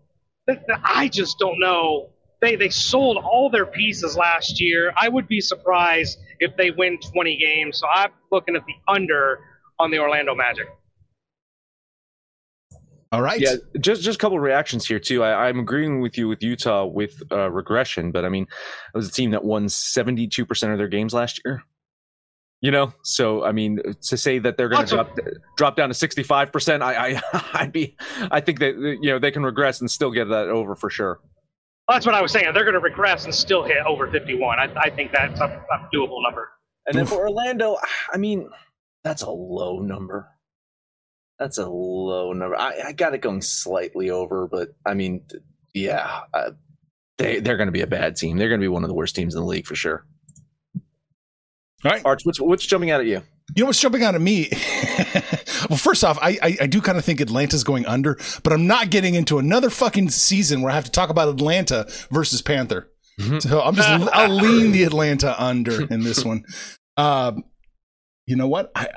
I 0.83 1.09
just 1.09 1.39
don't 1.39 1.61
know. 1.61 2.13
They 2.45 2.57
they 2.57 2.69
sold 2.69 3.17
all 3.17 3.49
their 3.49 3.65
pieces 3.65 4.19
last 4.19 4.61
year. 4.61 4.93
I 4.99 5.09
would 5.09 5.27
be 5.27 5.41
surprised 5.41 6.19
if 6.41 6.55
they 6.59 6.71
win 6.71 6.99
20 6.99 7.39
games. 7.39 7.79
So 7.79 7.87
I'm 7.87 8.11
looking 8.31 8.55
at 8.55 8.65
the 8.67 8.75
under 8.87 9.41
on 9.79 9.91
the 9.91 9.99
Orlando 9.99 10.35
Magic. 10.35 10.67
All 13.13 13.23
right. 13.23 13.41
Yeah, 13.41 13.55
just 13.81 14.03
just 14.03 14.17
a 14.17 14.19
couple 14.19 14.37
of 14.37 14.43
reactions 14.43 14.87
here 14.87 14.99
too. 14.99 15.23
I, 15.23 15.49
am 15.49 15.59
agreeing 15.59 16.03
with 16.03 16.19
you 16.19 16.29
with 16.29 16.43
Utah 16.43 16.85
with 16.85 17.23
uh, 17.33 17.51
regression, 17.51 18.13
but 18.13 18.27
I 18.27 18.29
mean, 18.29 18.43
it 18.43 18.97
was 18.97 19.09
a 19.09 19.13
team 19.13 19.31
that 19.31 19.43
won 19.43 19.71
72 19.71 20.45
percent 20.45 20.73
of 20.73 20.79
their 20.79 20.89
games 20.89 21.15
last 21.15 21.41
year. 21.47 21.63
You 22.61 22.73
know, 22.73 22.93
so 23.05 23.43
I 23.43 23.53
mean, 23.53 23.81
to 24.03 24.17
say 24.19 24.39
that 24.41 24.59
they're 24.59 24.69
going 24.69 24.85
to 24.85 24.95
drop 24.95 25.19
drop 25.57 25.77
down 25.77 25.89
to 25.89 25.95
65 25.95 26.53
percent, 26.53 26.83
I, 26.83 27.15
I 27.15 27.23
I'd 27.55 27.73
be, 27.73 27.97
I 28.31 28.41
think 28.41 28.59
that 28.59 28.75
you 29.01 29.11
know 29.11 29.19
they 29.19 29.31
can 29.31 29.45
regress 29.45 29.81
and 29.81 29.91
still 29.91 30.11
get 30.11 30.29
that 30.29 30.49
over 30.49 30.75
for 30.75 30.91
sure. 30.91 31.21
Well, 31.87 31.97
that's 31.97 32.07
what 32.07 32.14
I 32.14 32.23
was 32.23 32.33
saying. 32.33 32.47
They're 32.55 32.64
going 32.64 32.75
to 32.75 32.81
regress 32.81 33.25
and 33.26 33.35
still 33.35 33.62
hit 33.62 33.79
over 33.87 34.11
51. 34.11 34.59
I, 34.59 34.73
I 34.76 34.91
think 34.91 35.12
that's 35.12 35.41
a, 35.41 35.45
a 35.45 35.88
doable 35.95 36.23
number. 36.23 36.50
And 36.87 36.97
then 36.97 37.07
for 37.07 37.17
Orlando, 37.17 37.76
I 38.12 38.17
mean, 38.17 38.49
that's 39.03 39.23
a 39.23 39.31
low 39.31 39.81
number. 39.81 40.29
That's 41.38 41.59
a 41.59 41.69
low 41.69 42.33
number. 42.33 42.57
I, 42.57 42.81
I 42.87 42.93
got 42.93 43.14
it 43.14 43.21
going 43.21 43.43
slightly 43.43 44.11
over, 44.11 44.49
but 44.49 44.69
I 44.87 44.95
mean, 44.95 45.25
yeah, 45.75 46.21
uh, 46.33 46.53
they 47.19 47.41
they're 47.41 47.57
going 47.57 47.69
to 47.69 47.73
be 47.73 47.81
a 47.81 47.87
bad 47.87 48.17
team. 48.17 48.38
They're 48.38 48.49
going 48.49 48.61
to 48.61 48.64
be 48.64 48.69
one 48.69 48.85
of 48.85 48.88
the 48.88 48.95
worst 48.95 49.14
teams 49.17 49.35
in 49.35 49.41
the 49.41 49.47
league 49.47 49.67
for 49.67 49.75
sure. 49.75 50.07
All 51.85 51.91
right, 51.91 52.03
Arch, 52.05 52.23
what's 52.25 52.41
what's 52.41 52.64
jumping 52.64 52.91
out 52.91 53.00
at 53.00 53.07
you? 53.07 53.23
You 53.55 53.63
know 53.63 53.67
what's 53.67 53.81
jumping 53.81 54.03
out 54.03 54.15
at 54.15 54.21
me? 54.21 54.49
well, 55.69 55.77
first 55.77 56.03
off, 56.03 56.19
I, 56.21 56.39
I, 56.43 56.57
I 56.63 56.67
do 56.67 56.81
kind 56.81 56.97
of 56.97 57.05
think 57.05 57.21
Atlanta's 57.21 57.63
going 57.63 57.85
under, 57.87 58.19
but 58.43 58.53
I'm 58.53 58.67
not 58.67 58.91
getting 58.91 59.15
into 59.15 59.39
another 59.39 59.69
fucking 59.69 60.11
season 60.11 60.63
where 60.63 60.73
I 60.73 60.75
have 60.75 60.85
to 60.85 60.91
talk 60.91 61.11
about 61.11 61.29
Atlanta 61.29 61.87
versus 62.11 62.41
Panther. 62.41 62.91
Mm-hmm. 63.21 63.41
So 63.41 63.61
I'm 63.61 63.75
just 63.75 63.89
I'll 64.13 64.35
lean 64.35 64.73
the 64.73 64.85
Atlanta 64.85 65.41
under 65.43 65.83
in 65.93 66.03
this 66.03 66.25
one. 66.25 66.45
Um, 66.97 67.45
you 68.27 68.37
know 68.37 68.49
what? 68.49 68.73
I 68.75 68.89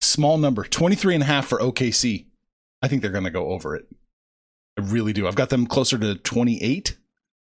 small 0.00 0.38
number 0.38 0.64
23 0.64 1.14
and 1.14 1.22
a 1.22 1.26
half 1.26 1.46
for 1.46 1.58
OKC. 1.58 2.26
I 2.82 2.88
think 2.88 3.02
they're 3.02 3.10
going 3.10 3.24
to 3.24 3.30
go 3.30 3.50
over 3.50 3.76
it. 3.76 3.86
I 4.78 4.82
really 4.82 5.12
do. 5.12 5.26
I've 5.26 5.34
got 5.34 5.50
them 5.50 5.66
closer 5.66 5.98
to 5.98 6.14
28. 6.14 6.96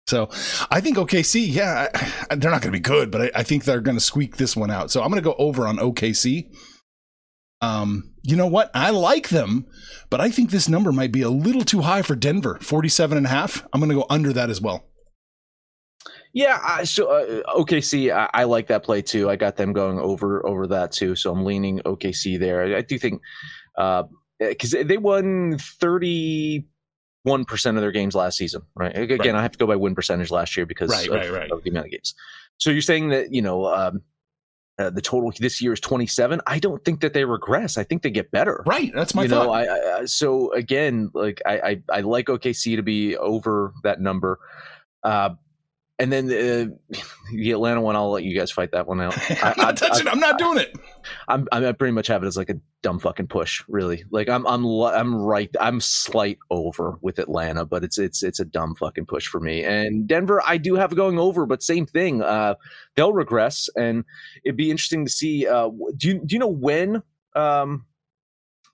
So 0.07 0.29
I 0.71 0.81
think 0.81 0.97
OKC, 0.97 1.47
yeah, 1.49 1.89
they're 2.31 2.51
not 2.51 2.63
going 2.63 2.73
to 2.73 2.79
be 2.79 2.81
good, 2.81 3.11
but 3.11 3.23
I, 3.23 3.41
I 3.41 3.43
think 3.43 3.65
they're 3.65 3.81
going 3.81 3.97
to 3.97 4.03
squeak 4.03 4.37
this 4.37 4.57
one 4.57 4.71
out. 4.71 4.91
So 4.91 5.03
I'm 5.03 5.11
going 5.11 5.23
to 5.23 5.29
go 5.29 5.35
over 5.39 5.67
on 5.67 5.79
OKC. 5.79 6.55
Um, 7.61 8.15
you 8.23 8.37
know 8.37 8.47
what? 8.47 8.71
I 8.75 8.91
like 8.91 9.31
them, 9.31 9.67
but 10.11 10.21
I 10.21 10.31
think 10.31 10.51
this 10.51 10.69
number 10.69 10.93
might 10.93 11.13
be 11.13 11.23
a 11.23 11.31
little 11.31 11.65
too 11.65 11.81
high 11.81 12.03
for 12.03 12.15
Denver, 12.15 12.59
47 12.61 13.17
and 13.17 13.27
a 13.27 13.31
half. 13.31 13.67
I'm 13.73 13.81
going 13.81 13.91
to 13.91 13.97
go 13.97 14.07
under 14.09 14.33
that 14.33 14.51
as 14.51 14.61
well. 14.61 14.87
Yeah, 16.33 16.61
I, 16.63 16.85
so 16.85 17.09
uh, 17.09 17.43
OKC, 17.55 18.15
I, 18.15 18.29
I, 18.35 18.45
like 18.45 18.67
that 18.67 18.83
play 18.83 19.01
too. 19.01 19.31
I 19.31 19.37
got 19.37 19.57
them 19.57 19.73
going 19.73 19.99
over 19.99 20.47
over 20.47 20.67
that 20.67 20.93
too, 20.93 21.17
so 21.17 21.33
I'm 21.33 21.47
leaning 21.47 21.79
OKC 21.81 22.39
there. 22.39 22.63
I, 22.63 22.79
I 22.79 22.83
do 22.83 22.99
think 22.99 23.23
because 24.39 24.75
uh, 24.75 24.83
they 24.85 24.99
won 24.99 25.57
thirty 25.59 26.67
one 27.27 27.45
percent 27.45 27.77
of 27.77 27.83
their 27.83 27.93
games 27.93 28.15
last 28.15 28.39
season, 28.39 28.63
right? 28.75 28.97
Again, 28.97 29.19
right. 29.19 29.35
I 29.35 29.43
have 29.43 29.53
to 29.53 29.59
go 29.59 29.67
by 29.67 29.77
win 29.77 29.95
percentage 29.95 30.31
last 30.31 30.57
year 30.57 30.65
because 30.65 30.91
right, 30.91 31.09
of, 31.09 31.15
right, 31.15 31.33
right. 31.33 31.51
of 31.51 31.63
the 31.63 31.71
amount 31.71 31.87
of 31.87 31.93
games. 31.93 32.15
So 32.59 32.71
you're 32.71 32.81
saying 32.81 33.09
that 33.11 33.35
you 33.35 33.43
know 33.43 33.67
um, 33.67 34.03
uh, 34.79 34.91
the 34.91 35.01
total 35.01 35.33
this 35.39 35.61
year 35.61 35.73
is 35.73 35.81
27. 35.81 36.41
I 36.47 36.59
don't 36.59 36.85
think 36.85 37.01
that 37.01 37.15
they 37.15 37.25
regress. 37.25 37.79
I 37.79 37.85
think 37.85 38.03
they 38.03 38.11
get 38.11 38.31
better. 38.31 38.63
Right. 38.67 38.93
That's 38.95 39.15
my 39.15 39.23
you 39.23 39.29
thought. 39.29 39.47
Know, 39.47 39.53
I, 39.53 40.01
I, 40.01 40.05
so 40.05 40.53
again, 40.53 41.11
like 41.15 41.41
I, 41.47 41.59
I, 41.59 41.83
I 41.91 42.01
like 42.03 42.27
OKC 42.27 42.77
to 42.77 42.83
be 42.83 43.17
over 43.17 43.73
that 43.85 44.01
number. 44.01 44.39
Uh, 45.03 45.31
and 45.99 46.13
then 46.13 46.27
uh, 46.27 46.99
the 47.33 47.53
Atlanta 47.53 47.81
one, 47.81 47.97
I'll 47.97 48.11
let 48.11 48.25
you 48.25 48.39
guys 48.39 48.51
fight 48.51 48.73
that 48.73 48.87
one 48.87 49.01
out. 49.01 49.17
I, 49.31 49.51
am 49.51 49.55
not 49.57 49.77
touching. 49.77 50.09
I, 50.09 50.13
am 50.13 50.21
not 50.21 50.39
doing 50.39 50.59
it. 50.59 50.77
I'm, 51.29 51.47
I 51.53 51.73
pretty 51.73 51.93
much 51.93 52.07
have 52.09 52.23
it 52.23 52.27
as 52.27 52.37
like 52.37 52.51
a 52.51 52.61
dumb 52.83 52.99
fucking 52.99 53.29
push, 53.29 53.63
really. 53.69 54.05
Like 54.11 54.29
I'm, 54.29 54.47
I'm, 54.47 54.65
I'm 54.67 55.15
right. 55.15 55.51
I'm 55.61 55.81
slight 55.81 56.39
over 56.51 56.99
with 57.01 57.19
Atlanta, 57.19 57.65
but 57.65 57.85
it's, 57.85 57.99
it's, 57.99 58.23
it's 58.23 58.41
a 58.41 58.45
dumb 58.45 58.75
fucking 58.75 59.07
push 59.07 59.27
for 59.27 59.41
me. 59.41 59.65
And 59.65 60.07
Denver, 60.07 60.43
I 60.47 60.57
do 60.57 60.75
have 60.75 60.95
going 60.95 61.19
over, 61.19 61.47
but 61.47 61.63
same 61.63 61.87
thing. 61.87 62.23
Uh, 62.23 62.55
they'll 62.95 63.13
regress, 63.13 63.69
and 63.77 64.05
it'd 64.45 64.57
be 64.57 64.71
interesting 64.71 65.05
to 65.05 65.11
see. 65.11 65.47
Uh, 65.47 65.71
do 65.97 66.09
you, 66.09 66.21
do 66.25 66.35
you 66.35 66.39
know 66.39 66.47
when? 66.47 67.03
Um, 67.35 67.87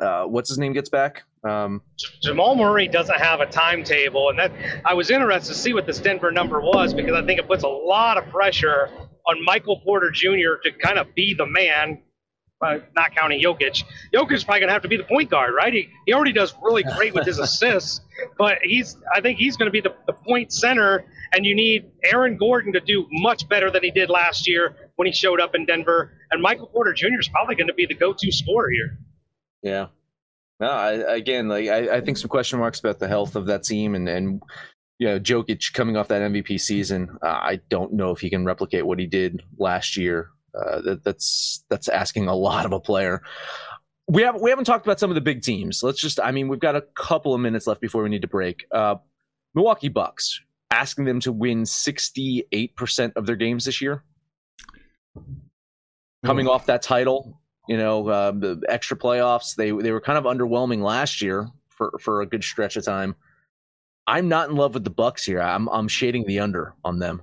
uh, 0.00 0.24
what's 0.24 0.48
his 0.48 0.58
name 0.58 0.72
gets 0.72 0.88
back? 0.88 1.22
Um, 1.44 1.82
Jamal 2.22 2.54
Murray 2.54 2.88
doesn't 2.88 3.18
have 3.18 3.40
a 3.40 3.46
timetable, 3.46 4.30
and 4.30 4.38
that 4.38 4.52
I 4.84 4.94
was 4.94 5.10
interested 5.10 5.52
to 5.52 5.58
see 5.58 5.74
what 5.74 5.86
this 5.86 5.98
Denver 5.98 6.30
number 6.30 6.60
was 6.60 6.94
because 6.94 7.14
I 7.14 7.24
think 7.24 7.40
it 7.40 7.48
puts 7.48 7.64
a 7.64 7.68
lot 7.68 8.16
of 8.16 8.28
pressure 8.28 8.90
on 9.26 9.44
Michael 9.44 9.80
Porter 9.80 10.10
Jr. 10.10 10.60
to 10.64 10.72
kind 10.80 10.98
of 10.98 11.14
be 11.14 11.34
the 11.34 11.46
man. 11.46 12.02
Uh, 12.62 12.78
not 12.94 13.14
counting 13.14 13.42
Jokic. 13.42 13.82
Jokic's 14.14 14.44
probably 14.44 14.60
gonna 14.60 14.72
have 14.72 14.82
to 14.82 14.88
be 14.88 14.96
the 14.96 15.04
point 15.04 15.30
guard, 15.30 15.52
right? 15.54 15.72
He, 15.72 15.88
he 16.06 16.12
already 16.12 16.32
does 16.32 16.54
really 16.62 16.82
great 16.96 17.12
with 17.12 17.26
his 17.26 17.38
assists, 17.38 18.00
but 18.38 18.58
he's 18.62 18.96
I 19.14 19.20
think 19.20 19.38
he's 19.38 19.56
gonna 19.56 19.72
be 19.72 19.80
the, 19.80 19.94
the 20.06 20.12
point 20.12 20.52
center, 20.52 21.04
and 21.32 21.44
you 21.44 21.56
need 21.56 21.90
Aaron 22.04 22.36
Gordon 22.36 22.72
to 22.74 22.80
do 22.80 23.06
much 23.10 23.48
better 23.48 23.70
than 23.70 23.82
he 23.82 23.90
did 23.90 24.10
last 24.10 24.46
year 24.46 24.76
when 24.96 25.06
he 25.06 25.12
showed 25.12 25.40
up 25.40 25.54
in 25.54 25.66
Denver, 25.66 26.12
and 26.30 26.40
Michael 26.40 26.66
Porter 26.68 26.92
Jr. 26.92 27.18
is 27.18 27.28
probably 27.28 27.56
going 27.56 27.66
to 27.66 27.74
be 27.74 27.86
the 27.86 27.94
go-to 27.94 28.30
scorer 28.30 28.70
here. 28.70 28.98
Yeah, 29.62 29.86
no, 30.60 30.68
I, 30.68 31.16
again, 31.16 31.48
like 31.48 31.68
I, 31.68 31.96
I, 31.96 32.00
think 32.00 32.18
some 32.18 32.28
question 32.28 32.60
marks 32.60 32.78
about 32.78 33.00
the 33.00 33.08
health 33.08 33.34
of 33.34 33.46
that 33.46 33.64
team, 33.64 33.96
and 33.96 34.08
and 34.08 34.40
you 35.00 35.08
know, 35.08 35.18
Jokic 35.18 35.72
coming 35.72 35.96
off 35.96 36.06
that 36.08 36.22
MVP 36.22 36.60
season. 36.60 37.18
Uh, 37.20 37.26
I 37.26 37.60
don't 37.68 37.94
know 37.94 38.12
if 38.12 38.20
he 38.20 38.30
can 38.30 38.44
replicate 38.44 38.86
what 38.86 39.00
he 39.00 39.06
did 39.06 39.42
last 39.58 39.96
year. 39.96 40.30
Uh, 40.54 40.80
that, 40.82 41.04
that's 41.04 41.64
that's 41.70 41.88
asking 41.88 42.28
a 42.28 42.34
lot 42.34 42.66
of 42.66 42.72
a 42.72 42.80
player. 42.80 43.22
We 44.08 44.22
haven't 44.22 44.42
we 44.42 44.50
haven't 44.50 44.66
talked 44.66 44.84
about 44.86 45.00
some 45.00 45.10
of 45.10 45.14
the 45.14 45.20
big 45.20 45.42
teams. 45.42 45.82
Let's 45.82 46.00
just, 46.00 46.20
I 46.20 46.32
mean, 46.32 46.48
we've 46.48 46.60
got 46.60 46.76
a 46.76 46.82
couple 46.94 47.34
of 47.34 47.40
minutes 47.40 47.66
left 47.66 47.80
before 47.80 48.02
we 48.02 48.10
need 48.10 48.22
to 48.22 48.28
break. 48.28 48.66
Uh, 48.70 48.96
Milwaukee 49.54 49.88
Bucks 49.88 50.40
asking 50.70 51.04
them 51.04 51.20
to 51.20 51.32
win 51.32 51.64
sixty 51.64 52.44
eight 52.52 52.76
percent 52.76 53.14
of 53.16 53.26
their 53.26 53.36
games 53.36 53.64
this 53.64 53.80
year. 53.80 54.04
Coming 56.24 56.48
off 56.48 56.66
that 56.66 56.82
title, 56.82 57.40
you 57.68 57.76
know, 57.76 58.08
uh, 58.08 58.32
the 58.32 58.62
extra 58.68 58.96
playoffs. 58.96 59.54
They 59.56 59.70
they 59.70 59.92
were 59.92 60.00
kind 60.00 60.18
of 60.18 60.24
underwhelming 60.24 60.82
last 60.82 61.22
year 61.22 61.48
for 61.68 61.98
for 62.00 62.20
a 62.20 62.26
good 62.26 62.44
stretch 62.44 62.76
of 62.76 62.84
time. 62.84 63.14
I'm 64.06 64.28
not 64.28 64.50
in 64.50 64.56
love 64.56 64.74
with 64.74 64.84
the 64.84 64.90
Bucks 64.90 65.24
here. 65.24 65.40
I'm 65.40 65.68
I'm 65.68 65.88
shading 65.88 66.26
the 66.26 66.40
under 66.40 66.74
on 66.84 66.98
them. 66.98 67.22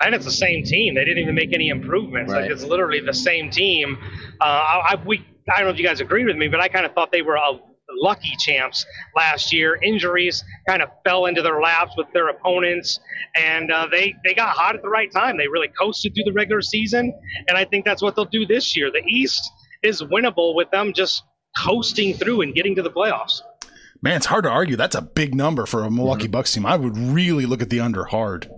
And 0.00 0.14
it's 0.14 0.24
the 0.24 0.30
same 0.30 0.64
team. 0.64 0.94
They 0.94 1.04
didn't 1.04 1.22
even 1.22 1.34
make 1.34 1.52
any 1.52 1.68
improvements. 1.70 2.32
Right. 2.32 2.42
Like 2.42 2.50
it's 2.50 2.64
literally 2.64 3.00
the 3.00 3.14
same 3.14 3.50
team. 3.50 3.98
Uh, 4.40 4.44
I, 4.44 4.80
I, 4.90 5.02
we 5.04 5.26
I 5.50 5.58
don't 5.58 5.68
know 5.68 5.72
if 5.72 5.78
you 5.78 5.84
guys 5.84 6.00
agree 6.00 6.24
with 6.24 6.36
me, 6.36 6.48
but 6.48 6.60
I 6.60 6.68
kind 6.68 6.86
of 6.86 6.92
thought 6.92 7.10
they 7.10 7.22
were 7.22 7.34
a 7.34 7.58
lucky 8.00 8.34
champs 8.38 8.84
last 9.16 9.52
year. 9.52 9.78
Injuries 9.82 10.44
kind 10.68 10.82
of 10.82 10.90
fell 11.04 11.26
into 11.26 11.42
their 11.42 11.60
laps 11.60 11.92
with 11.96 12.06
their 12.12 12.28
opponents, 12.28 13.00
and 13.34 13.72
uh, 13.72 13.86
they 13.90 14.14
they 14.24 14.34
got 14.34 14.50
hot 14.50 14.74
at 14.74 14.82
the 14.82 14.88
right 14.88 15.10
time. 15.10 15.36
They 15.36 15.48
really 15.48 15.68
coasted 15.68 16.14
through 16.14 16.24
the 16.24 16.32
regular 16.32 16.62
season, 16.62 17.12
and 17.48 17.56
I 17.56 17.64
think 17.64 17.84
that's 17.84 18.02
what 18.02 18.16
they'll 18.16 18.24
do 18.24 18.46
this 18.46 18.76
year. 18.76 18.90
The 18.90 19.02
East 19.08 19.50
is 19.82 20.02
winnable 20.02 20.54
with 20.54 20.70
them 20.70 20.92
just 20.92 21.22
coasting 21.56 22.14
through 22.14 22.42
and 22.42 22.54
getting 22.54 22.74
to 22.76 22.82
the 22.82 22.90
playoffs. 22.90 23.40
Man, 24.00 24.16
it's 24.16 24.26
hard 24.26 24.44
to 24.44 24.50
argue. 24.50 24.76
That's 24.76 24.94
a 24.94 25.02
big 25.02 25.34
number 25.34 25.66
for 25.66 25.82
a 25.82 25.90
Milwaukee 25.90 26.24
mm-hmm. 26.24 26.32
Bucks 26.32 26.52
team. 26.52 26.66
I 26.66 26.76
would 26.76 26.96
really 26.96 27.46
look 27.46 27.62
at 27.62 27.70
the 27.70 27.80
under 27.80 28.04
hard. 28.04 28.48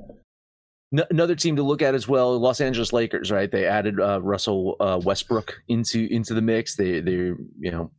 Another 0.93 1.35
team 1.35 1.57
to 1.57 1.63
look 1.63 1.83
at 1.83 1.95
as 1.95 2.09
well, 2.09 2.39
Los 2.39 2.61
Angeles 2.61 2.93
Lakers. 2.93 3.31
Right, 3.31 3.51
they 3.51 3.67
added 3.67 4.01
uh, 4.01 4.21
Russell 4.23 4.77
uh, 4.81 5.01
Westbrook 5.03 5.55
into 5.69 6.07
into 6.11 6.35
the 6.35 6.43
mix. 6.43 6.77
They 6.77 7.01
they 7.01 7.13
you 7.13 7.71
know 7.71 7.91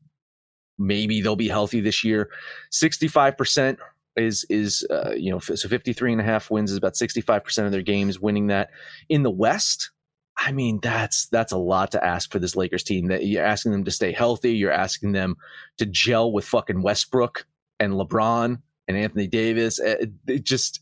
maybe 0.78 1.22
they'll 1.22 1.36
be 1.36 1.50
healthy 1.50 1.82
this 1.82 2.04
year. 2.04 2.30
Sixty 2.72 3.08
five 3.08 3.38
percent 3.38 3.80
is 4.18 4.46
is 4.50 4.86
uh, 4.90 5.12
you 5.12 5.32
know 5.32 5.40
so 5.40 5.70
53 5.70 6.12
and 6.12 6.22
a 6.22 6.24
half 6.26 6.52
wins 6.52 6.70
is 6.70 6.76
about 6.76 6.96
65% 6.96 7.66
of 7.66 7.72
their 7.72 7.82
games 7.82 8.20
winning 8.20 8.48
that 8.48 8.70
in 9.08 9.24
the 9.24 9.32
west 9.32 9.90
I 10.38 10.52
mean, 10.52 10.80
that's 10.82 11.28
that's 11.28 11.52
a 11.52 11.58
lot 11.58 11.92
to 11.92 12.04
ask 12.04 12.32
for 12.32 12.40
this 12.40 12.56
Lakers 12.56 12.84
team. 12.84 13.08
That 13.08 13.26
you're 13.26 13.46
asking 13.46 13.74
them 13.74 13.84
to 13.84 13.92
stay 13.92 14.12
healthy. 14.12 14.54
You're 14.54 14.72
asking 14.72 15.12
them 15.12 15.36
to 15.78 15.86
gel 15.86 16.32
with 16.32 16.46
fucking 16.46 16.82
Westbrook 16.82 17.46
and 17.80 17.94
LeBron 17.94 18.60
and 18.88 18.98
Anthony 18.98 19.28
Davis. 19.28 19.80
Eh, 19.80 19.98
it, 20.02 20.12
it 20.28 20.44
just 20.44 20.81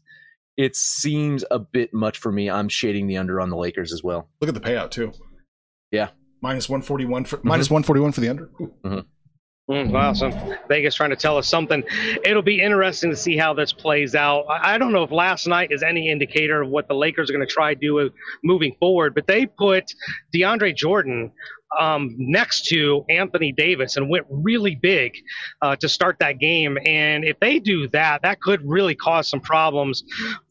it 0.60 0.76
seems 0.76 1.46
a 1.50 1.58
bit 1.58 1.94
much 1.94 2.18
for 2.18 2.34
me. 2.34 2.50
I'm 2.50 2.68
shading 2.68 3.08
the 3.08 3.16
under 3.16 3.40
on 3.40 3.50
the 3.50 3.56
Lakers 3.56 3.94
as 3.94 4.04
well. 4.04 4.28
Look 4.42 4.50
at 4.50 4.54
the 4.54 4.60
payout 4.60 4.92
too. 4.92 5.14
Yeah, 5.90 6.10
minus 6.42 6.68
one 6.68 6.82
forty 6.82 7.06
one 7.06 7.24
for 7.24 7.38
mm-hmm. 7.38 7.48
minus 7.48 7.70
one 7.70 7.82
forty 7.82 8.02
one 8.02 8.12
for 8.12 8.20
the 8.20 8.28
under. 8.28 8.50
Mm-hmm. 8.60 9.00
Mm, 9.72 9.92
wow, 9.92 10.14
so 10.14 10.32
Vegas 10.68 10.96
trying 10.96 11.12
to 11.12 11.16
tell 11.16 11.38
us 11.38 11.48
something. 11.48 11.84
It'll 12.26 12.42
be 12.42 12.60
interesting 12.60 13.12
to 13.12 13.16
see 13.16 13.38
how 13.38 13.54
this 13.54 13.72
plays 13.72 14.16
out. 14.16 14.46
I, 14.50 14.74
I 14.74 14.78
don't 14.80 14.92
know 14.92 15.04
if 15.04 15.12
last 15.12 15.48
night 15.48 15.72
is 15.72 15.82
any 15.82 16.10
indicator 16.10 16.64
of 16.64 16.70
what 16.70 16.88
the 16.88 16.96
Lakers 16.96 17.30
are 17.30 17.34
going 17.34 17.48
to 17.48 17.54
try 17.54 17.76
to 17.76 17.80
do 17.80 18.10
moving 18.44 18.76
forward, 18.80 19.14
but 19.14 19.28
they 19.28 19.46
put 19.46 19.94
DeAndre 20.36 20.76
Jordan 20.76 21.32
um, 21.78 22.16
next 22.18 22.66
to 22.66 23.06
Anthony 23.10 23.52
Davis 23.52 23.98
and 23.98 24.10
went 24.10 24.26
really 24.30 24.76
big 24.76 25.14
uh, 25.62 25.76
to 25.78 25.90
start 25.90 26.18
that 26.20 26.40
game. 26.40 26.78
And 26.86 27.24
if 27.24 27.40
they 27.40 27.60
do 27.60 27.88
that, 27.90 28.22
that 28.24 28.42
could 28.42 28.62
really 28.68 28.96
cause 28.96 29.30
some 29.30 29.40
problems 29.40 30.04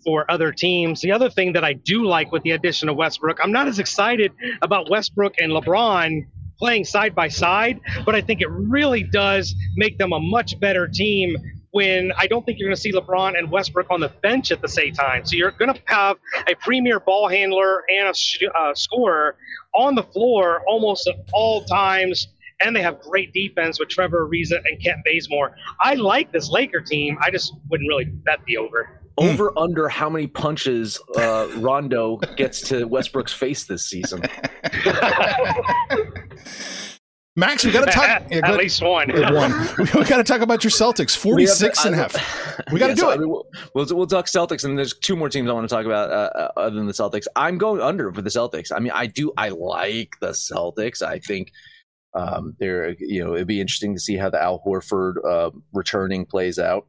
for 0.04 0.30
other 0.30 0.52
teams. 0.52 1.00
The 1.00 1.12
other 1.12 1.30
thing 1.30 1.52
that 1.54 1.64
I 1.64 1.72
do 1.72 2.04
like 2.04 2.32
with 2.32 2.42
the 2.42 2.52
addition 2.52 2.88
of 2.88 2.96
Westbrook, 2.96 3.38
I'm 3.42 3.52
not 3.52 3.68
as 3.68 3.78
excited 3.78 4.32
about 4.62 4.90
Westbrook 4.90 5.34
and 5.40 5.52
LeBron 5.52 6.26
playing 6.58 6.84
side 6.84 7.14
by 7.14 7.28
side, 7.28 7.80
but 8.04 8.14
I 8.14 8.20
think 8.20 8.40
it 8.40 8.50
really 8.50 9.04
does 9.04 9.54
make 9.76 9.96
them 9.98 10.12
a 10.12 10.20
much 10.20 10.58
better 10.58 10.88
team 10.88 11.36
when 11.70 12.12
I 12.16 12.26
don't 12.26 12.44
think 12.44 12.58
you're 12.58 12.68
going 12.68 12.76
to 12.76 12.80
see 12.80 12.92
LeBron 12.92 13.38
and 13.38 13.50
Westbrook 13.50 13.88
on 13.90 14.00
the 14.00 14.08
bench 14.08 14.50
at 14.50 14.60
the 14.60 14.68
same 14.68 14.94
time. 14.94 15.24
So 15.24 15.36
you're 15.36 15.50
going 15.50 15.72
to 15.72 15.80
have 15.86 16.16
a 16.48 16.54
premier 16.56 16.98
ball 16.98 17.28
handler 17.28 17.84
and 17.88 18.08
a 18.08 18.14
sh- 18.14 18.42
uh, 18.58 18.74
scorer 18.74 19.36
on 19.78 19.94
the 19.94 20.02
floor 20.02 20.62
almost 20.66 21.08
at 21.08 21.14
all 21.32 21.64
times. 21.64 22.28
And 22.60 22.74
they 22.74 22.82
have 22.82 23.00
great 23.00 23.32
defense 23.32 23.78
with 23.78 23.88
Trevor 23.88 24.28
Ariza 24.28 24.58
and 24.64 24.82
Kent 24.82 24.98
Bazemore. 25.04 25.54
I 25.80 25.94
like 25.94 26.32
this 26.32 26.50
Laker 26.50 26.80
team. 26.80 27.16
I 27.22 27.30
just 27.30 27.54
wouldn't 27.70 27.88
really 27.88 28.06
bet 28.06 28.40
the 28.46 28.56
over. 28.56 29.00
Over 29.16 29.56
under 29.56 29.88
how 29.88 30.10
many 30.10 30.26
punches 30.26 31.00
uh, 31.16 31.48
Rondo 31.56 32.16
gets 32.36 32.60
to 32.68 32.84
Westbrook's 32.84 33.32
face 33.32 33.64
this 33.64 33.86
season. 33.86 34.22
Max, 37.38 37.64
we 37.64 37.70
got 37.70 37.84
to 37.84 37.92
talk. 37.92 38.24
Yeah, 38.32 38.40
At 38.44 38.56
least 38.56 38.82
one. 38.82 39.08
one. 39.32 39.52
We, 39.78 39.84
we 39.84 40.04
got 40.04 40.16
to 40.16 40.24
talk 40.24 40.40
about 40.40 40.64
your 40.64 40.72
Celtics. 40.72 41.16
46 41.16 41.84
and 41.84 41.94
a 41.94 41.98
half. 41.98 42.44
We 42.72 42.80
got 42.80 42.88
to 42.88 42.90
yeah, 42.90 42.94
do 42.96 43.00
so, 43.02 43.10
it. 43.10 43.14
I 43.14 43.16
mean, 43.18 43.28
we'll, 43.28 43.46
we'll, 43.72 43.86
we'll, 43.92 44.06
talk 44.08 44.26
Celtics, 44.26 44.64
and 44.64 44.76
there's 44.76 44.98
two 44.98 45.14
more 45.14 45.28
teams 45.28 45.48
I 45.48 45.52
want 45.52 45.68
to 45.68 45.72
talk 45.72 45.86
about 45.86 46.10
uh, 46.10 46.30
uh, 46.34 46.50
other 46.56 46.74
than 46.74 46.86
the 46.86 46.92
Celtics. 46.92 47.26
I'm 47.36 47.56
going 47.56 47.80
under 47.80 48.12
for 48.12 48.20
the 48.20 48.30
Celtics. 48.30 48.72
I 48.74 48.80
mean, 48.80 48.90
I 48.92 49.06
do. 49.06 49.32
I 49.36 49.50
like 49.50 50.16
the 50.20 50.30
Celtics. 50.30 51.00
I 51.00 51.20
think 51.20 51.52
um, 52.14 52.56
they're, 52.58 52.96
you 52.98 53.24
know, 53.24 53.36
it'd 53.36 53.46
be 53.46 53.60
interesting 53.60 53.94
to 53.94 54.00
see 54.00 54.16
how 54.16 54.28
the 54.28 54.42
Al 54.42 54.60
Horford 54.66 55.24
uh, 55.24 55.52
returning 55.72 56.26
plays 56.26 56.58
out. 56.58 56.88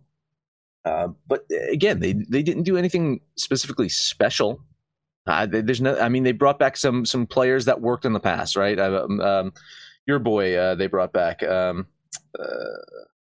Uh, 0.85 1.09
but 1.27 1.45
again, 1.71 1.99
they 1.99 2.13
they 2.13 2.41
didn't 2.41 2.63
do 2.63 2.75
anything 2.75 3.21
specifically 3.35 3.89
special. 3.89 4.59
Uh, 5.27 5.45
there's 5.45 5.81
no, 5.81 5.99
I 5.99 6.09
mean, 6.09 6.23
they 6.23 6.31
brought 6.31 6.57
back 6.57 6.77
some 6.77 7.05
some 7.05 7.27
players 7.27 7.65
that 7.65 7.79
worked 7.79 8.05
in 8.05 8.13
the 8.13 8.19
past, 8.19 8.55
right? 8.55 8.79
Um, 8.79 9.21
um, 9.21 9.53
your 10.09 10.19
boy, 10.19 10.55
uh, 10.55 10.75
they 10.75 10.87
brought 10.87 11.13
back. 11.13 11.43
Um, 11.43 11.85
uh, 12.37 12.43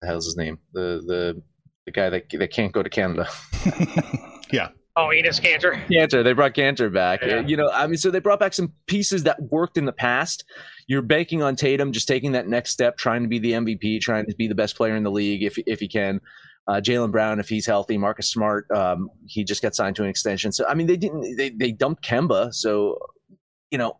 the 0.00 0.06
hell's 0.06 0.24
his 0.24 0.36
name? 0.36 0.58
The 0.72 1.02
the 1.04 1.42
the 1.84 1.92
guy 1.92 2.08
that 2.08 2.30
that 2.30 2.52
can't 2.52 2.72
go 2.72 2.82
to 2.82 2.88
Canada. 2.88 3.28
yeah. 4.52 4.68
Oh, 4.96 5.08
Enes 5.08 5.40
Kanter. 5.40 5.84
Kanter. 5.88 6.22
They 6.22 6.32
brought 6.32 6.54
Kanter 6.54 6.92
back. 6.92 7.22
Yeah. 7.22 7.40
You 7.40 7.56
know, 7.56 7.70
I 7.72 7.86
mean, 7.86 7.96
so 7.96 8.10
they 8.10 8.18
brought 8.20 8.40
back 8.40 8.52
some 8.52 8.72
pieces 8.86 9.22
that 9.24 9.40
worked 9.50 9.78
in 9.78 9.84
the 9.84 9.92
past. 9.92 10.44
You're 10.86 11.02
banking 11.02 11.42
on 11.42 11.56
Tatum 11.56 11.92
just 11.92 12.08
taking 12.08 12.32
that 12.32 12.48
next 12.48 12.70
step, 12.70 12.96
trying 12.96 13.22
to 13.22 13.28
be 13.28 13.38
the 13.38 13.52
MVP, 13.52 14.00
trying 14.00 14.26
to 14.26 14.34
be 14.36 14.46
the 14.46 14.54
best 14.54 14.76
player 14.76 14.96
in 14.96 15.02
the 15.02 15.10
league 15.10 15.42
if 15.42 15.58
if 15.66 15.80
he 15.80 15.88
can. 15.88 16.20
Uh, 16.68 16.80
Jaylen 16.80 17.10
Brown, 17.10 17.40
if 17.40 17.48
he's 17.48 17.66
healthy, 17.66 17.98
Marcus 17.98 18.30
Smart, 18.30 18.70
um, 18.70 19.10
he 19.26 19.42
just 19.42 19.62
got 19.62 19.74
signed 19.74 19.96
to 19.96 20.04
an 20.04 20.08
extension. 20.08 20.52
So 20.52 20.66
I 20.68 20.74
mean, 20.74 20.86
they 20.86 20.96
didn't 20.96 21.36
they 21.36 21.50
they 21.50 21.72
dumped 21.72 22.04
Kemba, 22.04 22.54
so 22.54 22.98
you 23.72 23.78
know 23.78 23.96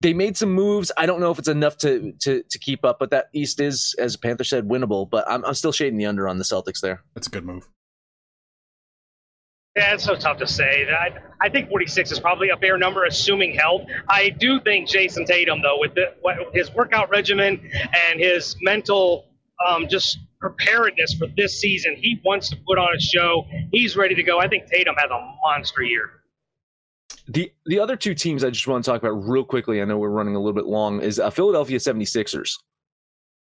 they 0.00 0.12
made 0.12 0.36
some 0.36 0.52
moves. 0.52 0.92
I 0.96 1.06
don't 1.06 1.20
know 1.20 1.30
if 1.30 1.38
it's 1.38 1.48
enough 1.48 1.78
to 1.78 2.12
to 2.20 2.42
to 2.42 2.58
keep 2.58 2.84
up, 2.84 2.98
but 2.98 3.10
that 3.10 3.26
East 3.32 3.60
is, 3.60 3.94
as 3.98 4.16
Panther 4.16 4.44
said, 4.44 4.68
winnable. 4.68 5.08
But 5.08 5.28
I'm 5.28 5.44
I'm 5.44 5.54
still 5.54 5.72
shading 5.72 5.98
the 5.98 6.06
under 6.06 6.28
on 6.28 6.38
the 6.38 6.44
Celtics 6.44 6.80
there. 6.80 7.02
That's 7.14 7.26
a 7.26 7.30
good 7.30 7.44
move. 7.44 7.68
Yeah, 9.76 9.92
it's 9.92 10.04
so 10.04 10.14
tough 10.16 10.38
to 10.38 10.46
say. 10.46 10.88
I, 10.88 11.18
I 11.38 11.50
think 11.50 11.68
46 11.68 12.10
is 12.10 12.18
probably 12.18 12.48
a 12.48 12.56
fair 12.56 12.78
number, 12.78 13.04
assuming 13.04 13.54
health. 13.54 13.82
I 14.08 14.30
do 14.30 14.58
think 14.58 14.88
Jayson 14.88 15.26
Tatum, 15.26 15.60
though, 15.60 15.78
with 15.78 15.94
the, 15.94 16.14
his 16.54 16.72
workout 16.72 17.10
regimen 17.10 17.60
and 18.08 18.18
his 18.18 18.56
mental 18.62 19.26
um, 19.68 19.86
just 19.86 20.18
preparedness 20.40 21.12
for 21.14 21.26
this 21.36 21.60
season. 21.60 21.94
He 21.96 22.18
wants 22.24 22.48
to 22.50 22.56
put 22.66 22.78
on 22.78 22.88
a 22.96 23.00
show. 23.00 23.44
He's 23.70 23.98
ready 23.98 24.14
to 24.14 24.22
go. 24.22 24.40
I 24.40 24.48
think 24.48 24.64
Tatum 24.66 24.94
has 24.96 25.10
a 25.10 25.34
monster 25.44 25.82
year. 25.82 26.08
The 27.28 27.52
the 27.66 27.80
other 27.80 27.96
two 27.96 28.14
teams 28.14 28.44
I 28.44 28.50
just 28.50 28.66
want 28.66 28.84
to 28.84 28.90
talk 28.90 29.02
about 29.02 29.16
real 29.28 29.44
quickly, 29.44 29.82
I 29.82 29.84
know 29.84 29.98
we're 29.98 30.10
running 30.10 30.36
a 30.36 30.38
little 30.38 30.54
bit 30.54 30.66
long, 30.66 31.00
is 31.00 31.18
uh, 31.18 31.30
Philadelphia 31.30 31.78
76ers. 31.78 32.52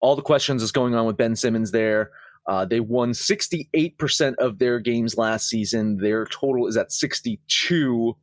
All 0.01 0.15
the 0.15 0.21
questions 0.21 0.63
is 0.63 0.71
going 0.71 0.95
on 0.95 1.05
with 1.05 1.17
Ben 1.17 1.35
Simmons 1.35 1.71
there. 1.71 2.11
Uh, 2.47 2.65
they 2.65 2.79
won 2.79 3.11
68% 3.11 4.35
of 4.35 4.59
their 4.59 4.79
games 4.79 5.17
last 5.17 5.49
season. 5.49 5.97
Their 5.97 6.25
total 6.25 6.67
is 6.67 6.77
at 6.77 6.91
62 6.91 8.17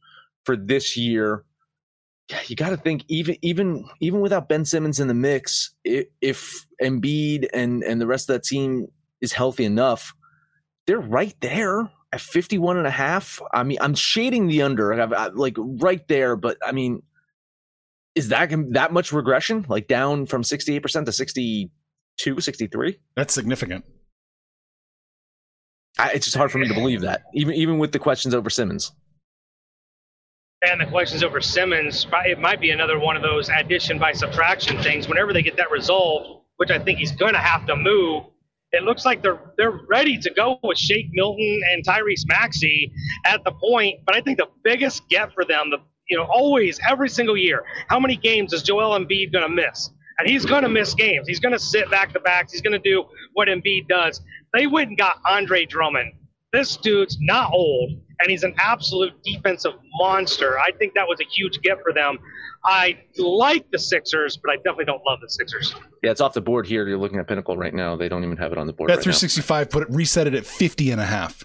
for 0.45 0.57
this 0.57 0.97
year 0.97 1.45
you 2.47 2.57
got 2.57 2.71
to 2.71 2.77
think 2.77 3.05
even 3.09 3.37
even 3.43 3.89
even 4.01 4.21
without 4.21 4.49
Ben 4.49 4.65
Simmons 4.65 4.99
in 4.99 5.09
the 5.09 5.15
mix, 5.15 5.75
if, 5.85 6.07
if 6.21 6.67
Embiid 6.83 7.49
and 7.53 7.83
and 7.85 8.01
the 8.01 8.07
rest 8.07 8.29
of 8.29 8.35
that 8.35 8.45
team 8.45 8.89
is 9.21 9.33
healthy 9.33 9.65
enough, 9.65 10.13
they're 10.87 10.99
right 10.99 11.35
there 11.41 11.91
at 12.13 12.21
51 12.21 12.79
and 12.79 12.87
a 12.87 12.91
half. 12.91 13.41
I 13.53 13.63
mean, 13.63 13.79
I'm 13.81 13.95
shading 13.95 14.47
the 14.49 14.63
under 14.63 15.07
like 15.35 15.57
right 15.59 16.07
there, 16.09 16.37
but 16.37 16.59
I 16.65 16.73
mean, 16.73 17.03
is 18.15 18.29
that 18.29 18.51
that 18.73 18.93
much 18.93 19.13
regression? 19.13 19.67
Like 19.69 19.89
down 19.89 20.27
from 20.27 20.43
68% 20.43 21.05
to 21.05 21.13
62, 21.13 22.41
63? 22.41 22.99
That's 23.15 23.35
significant. 23.35 23.85
I, 25.99 26.13
it's 26.13 26.27
just 26.27 26.37
hard 26.37 26.53
for 26.53 26.59
me 26.59 26.69
to 26.69 26.75
believe 26.75 27.01
that, 27.03 27.23
even 27.35 27.55
even 27.55 27.79
with 27.79 27.93
the 27.93 27.99
questions 27.99 28.35
over 28.35 28.51
Simmons 28.51 28.93
and 30.63 30.81
the 30.81 30.87
questions 30.87 31.23
over 31.23 31.41
Simmons, 31.41 32.07
it 32.25 32.39
might 32.39 32.61
be 32.61 32.71
another 32.71 32.99
one 32.99 33.17
of 33.17 33.23
those 33.23 33.49
addition 33.49 33.99
by 33.99 34.13
subtraction 34.13 34.83
things. 34.83 35.09
Whenever 35.09 35.33
they 35.33 35.43
get 35.43 35.57
that 35.57 35.71
resolved, 35.71 36.43
which 36.57 36.71
I 36.71 36.79
think 36.79 36.99
he's 36.99 37.13
going 37.13 37.35
to 37.35 37.41
have 37.41 37.67
to 37.67 37.77
move, 37.77 38.25
it 38.77 38.85
looks 38.85 39.05
like 39.05 39.23
they're 39.23 39.41
they're 39.57 39.81
ready 39.89 40.19
to 40.19 40.31
go 40.31 40.59
with 40.63 40.79
Shake 40.79 41.09
Milton 41.13 41.61
and 41.73 41.85
Tyrese 41.85 42.27
Maxey 42.27 42.93
at 43.25 43.43
the 43.45 43.53
point. 43.53 44.01
But 44.05 44.15
I 44.17 44.21
think 44.21 44.39
the 44.39 44.49
biggest 44.63 45.09
get 45.09 45.33
for 45.33 45.45
them, 45.45 45.71
the 45.71 45.79
you 46.09 46.17
know, 46.17 46.25
always 46.25 46.79
every 46.89 47.09
single 47.09 47.37
year, 47.37 47.65
how 47.89 47.99
many 47.99 48.17
games 48.17 48.53
is 48.53 48.63
Joel 48.63 48.99
Embiid 48.99 49.33
going 49.33 49.49
to 49.49 49.53
miss? 49.53 49.91
And 50.19 50.29
he's 50.29 50.47
going 50.47 50.63
to 50.63 50.69
miss 50.69 50.95
games. 50.95 51.29
He's 51.29 51.41
going 51.41 51.53
to 51.53 51.59
sit 51.59 51.91
back 51.91 52.13
to 52.13 52.21
backs. 52.21 52.53
He's 52.53 52.63
going 52.63 52.81
to 52.81 52.91
do 52.91 53.05
what 53.35 53.49
Embiid 53.49 53.89
does. 53.89 54.23
They 54.55 54.67
went 54.67 54.91
and 54.91 54.99
got 54.99 55.21
Andre 55.29 55.67
Drummond. 55.67 56.13
This 56.53 56.77
dude's 56.77 57.19
not 57.21 57.53
old 57.53 57.91
and 58.21 58.31
he's 58.31 58.43
an 58.43 58.55
absolute 58.59 59.13
defensive 59.25 59.75
monster. 59.99 60.59
I 60.59 60.73
think 60.73 60.95
that 60.95 61.07
was 61.07 61.19
a 61.21 61.25
huge 61.25 61.61
gift 61.63 61.83
for 61.83 61.93
them. 61.93 62.19
I 62.65 62.99
like 63.19 63.71
the 63.71 63.79
Sixers, 63.79 64.37
but 64.37 64.51
I 64.51 64.57
definitely 64.57 64.87
don't 64.87 65.03
love 65.07 65.21
the 65.21 65.31
Sixers. 65.31 65.75
Yeah, 66.03 66.11
it's 66.11 66.21
off 66.21 66.35
the 66.35 66.41
board 66.41 66.67
here. 66.67 66.87
You're 66.89 66.99
looking 66.99 67.19
at 67.19 67.29
Pinnacle 67.29 67.57
right 67.57 67.75
now. 67.75 67.97
They 67.97 68.09
don't 68.09 68.25
even 68.25 68.37
have 68.37 68.53
it 68.53 68.59
on 68.59 68.67
the 68.67 68.73
board. 68.73 68.89
Bet 68.89 68.99
right 68.99 69.05
365 69.05 69.71
put 69.71 69.83
it 69.83 69.91
reset 69.91 70.27
it 70.27 70.35
at 70.35 70.47
50 70.47 70.91
and 70.91 71.01
a 71.01 71.05
half. 71.05 71.45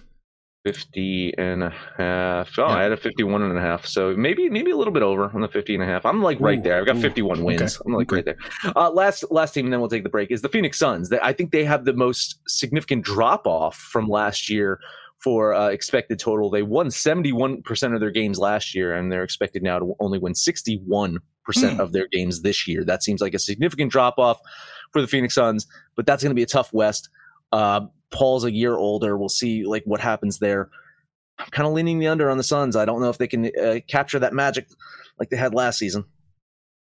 50 0.66 1.34
and 1.40 1.64
a 1.64 1.74
half. 1.98 2.50
Oh, 2.58 2.68
yeah. 2.68 2.76
I 2.76 2.84
had 2.84 2.92
a 2.92 2.98
51 2.98 3.42
and 3.42 3.58
a 3.58 3.62
half. 3.62 3.86
So 3.86 4.16
maybe 4.16 4.48
maybe 4.50 4.72
a 4.72 4.78
little 4.78 4.94
bit 4.94 5.02
over 5.02 5.32
on 5.34 5.42
the 5.42 5.48
50 5.48 5.74
and 5.74 5.84
a 5.84 5.86
half. 5.88 6.06
I'm 6.06 6.22
like 6.22 6.40
right 6.40 6.60
ooh, 6.60 6.62
there. 6.62 6.80
I've 6.80 6.86
got 6.86 6.98
51 6.98 7.44
wins. 7.44 7.62
Okay. 7.62 7.84
I'm 7.86 7.94
like 7.94 8.12
okay. 8.12 8.18
right 8.18 8.26
there. 8.26 8.38
Uh, 8.76 8.92
last 8.92 9.26
last 9.32 9.54
team, 9.54 9.66
and 9.66 9.74
then 9.74 9.80
we'll 9.80 9.90
take 9.90 10.04
the 10.04 10.10
break, 10.10 10.30
is 10.30 10.42
the 10.42 10.50
Phoenix 10.50 10.78
Suns. 10.78 11.12
I 11.12 11.34
think 11.34 11.52
they 11.52 11.66
have 11.66 11.86
the 11.86 11.94
most 11.94 12.40
significant 12.48 13.04
drop 13.04 13.48
off 13.48 13.76
from 13.76 14.08
last 14.08 14.50
year 14.50 14.80
for 15.24 15.54
uh, 15.54 15.70
expected 15.70 16.20
total. 16.20 16.50
They 16.50 16.64
won 16.64 16.88
71% 16.88 17.94
of 17.94 18.00
their 18.00 18.12
games 18.12 18.40
last 18.40 18.74
year, 18.74 18.94
and 18.94 19.12
they're 19.12 19.24
expected 19.24 19.62
now 19.62 19.80
to 19.80 19.96
only 20.00 20.18
win 20.18 20.34
61% 20.34 21.20
mm. 21.48 21.80
of 21.80 21.92
their 21.92 22.08
games 22.08 22.42
this 22.42 22.68
year. 22.68 22.84
That 22.84 23.04
seems 23.04 23.22
like 23.22 23.34
a 23.34 23.40
significant 23.40 23.92
drop 23.92 24.18
off 24.18 24.40
for 24.92 25.02
the 25.02 25.08
Phoenix 25.08 25.36
Suns, 25.36 25.68
but 25.96 26.06
that's 26.06 26.24
going 26.24 26.32
to 26.32 26.36
be 26.36 26.44
a 26.44 26.48
tough 26.48 26.74
West. 26.74 27.10
Uh, 27.52 27.82
Paul's 28.10 28.44
a 28.44 28.52
year 28.52 28.76
older. 28.76 29.18
We'll 29.18 29.30
see 29.30 29.64
like 29.64 29.84
what 29.86 30.02
happens 30.02 30.40
there. 30.40 30.70
I'm 31.38 31.50
kind 31.52 31.68
of 31.68 31.74
leaning 31.74 32.00
the 32.00 32.08
under 32.08 32.30
on 32.30 32.38
the 32.38 32.44
Suns. 32.44 32.76
I 32.76 32.86
don't 32.86 33.02
know 33.02 33.10
if 33.10 33.18
they 33.18 33.28
can 33.28 33.46
uh, 33.46 33.80
capture 33.88 34.20
that 34.20 34.34
magic 34.34 34.68
like 35.20 35.30
they 35.30 35.38
had 35.38 35.54
last 35.54 35.80
season. 35.80 36.06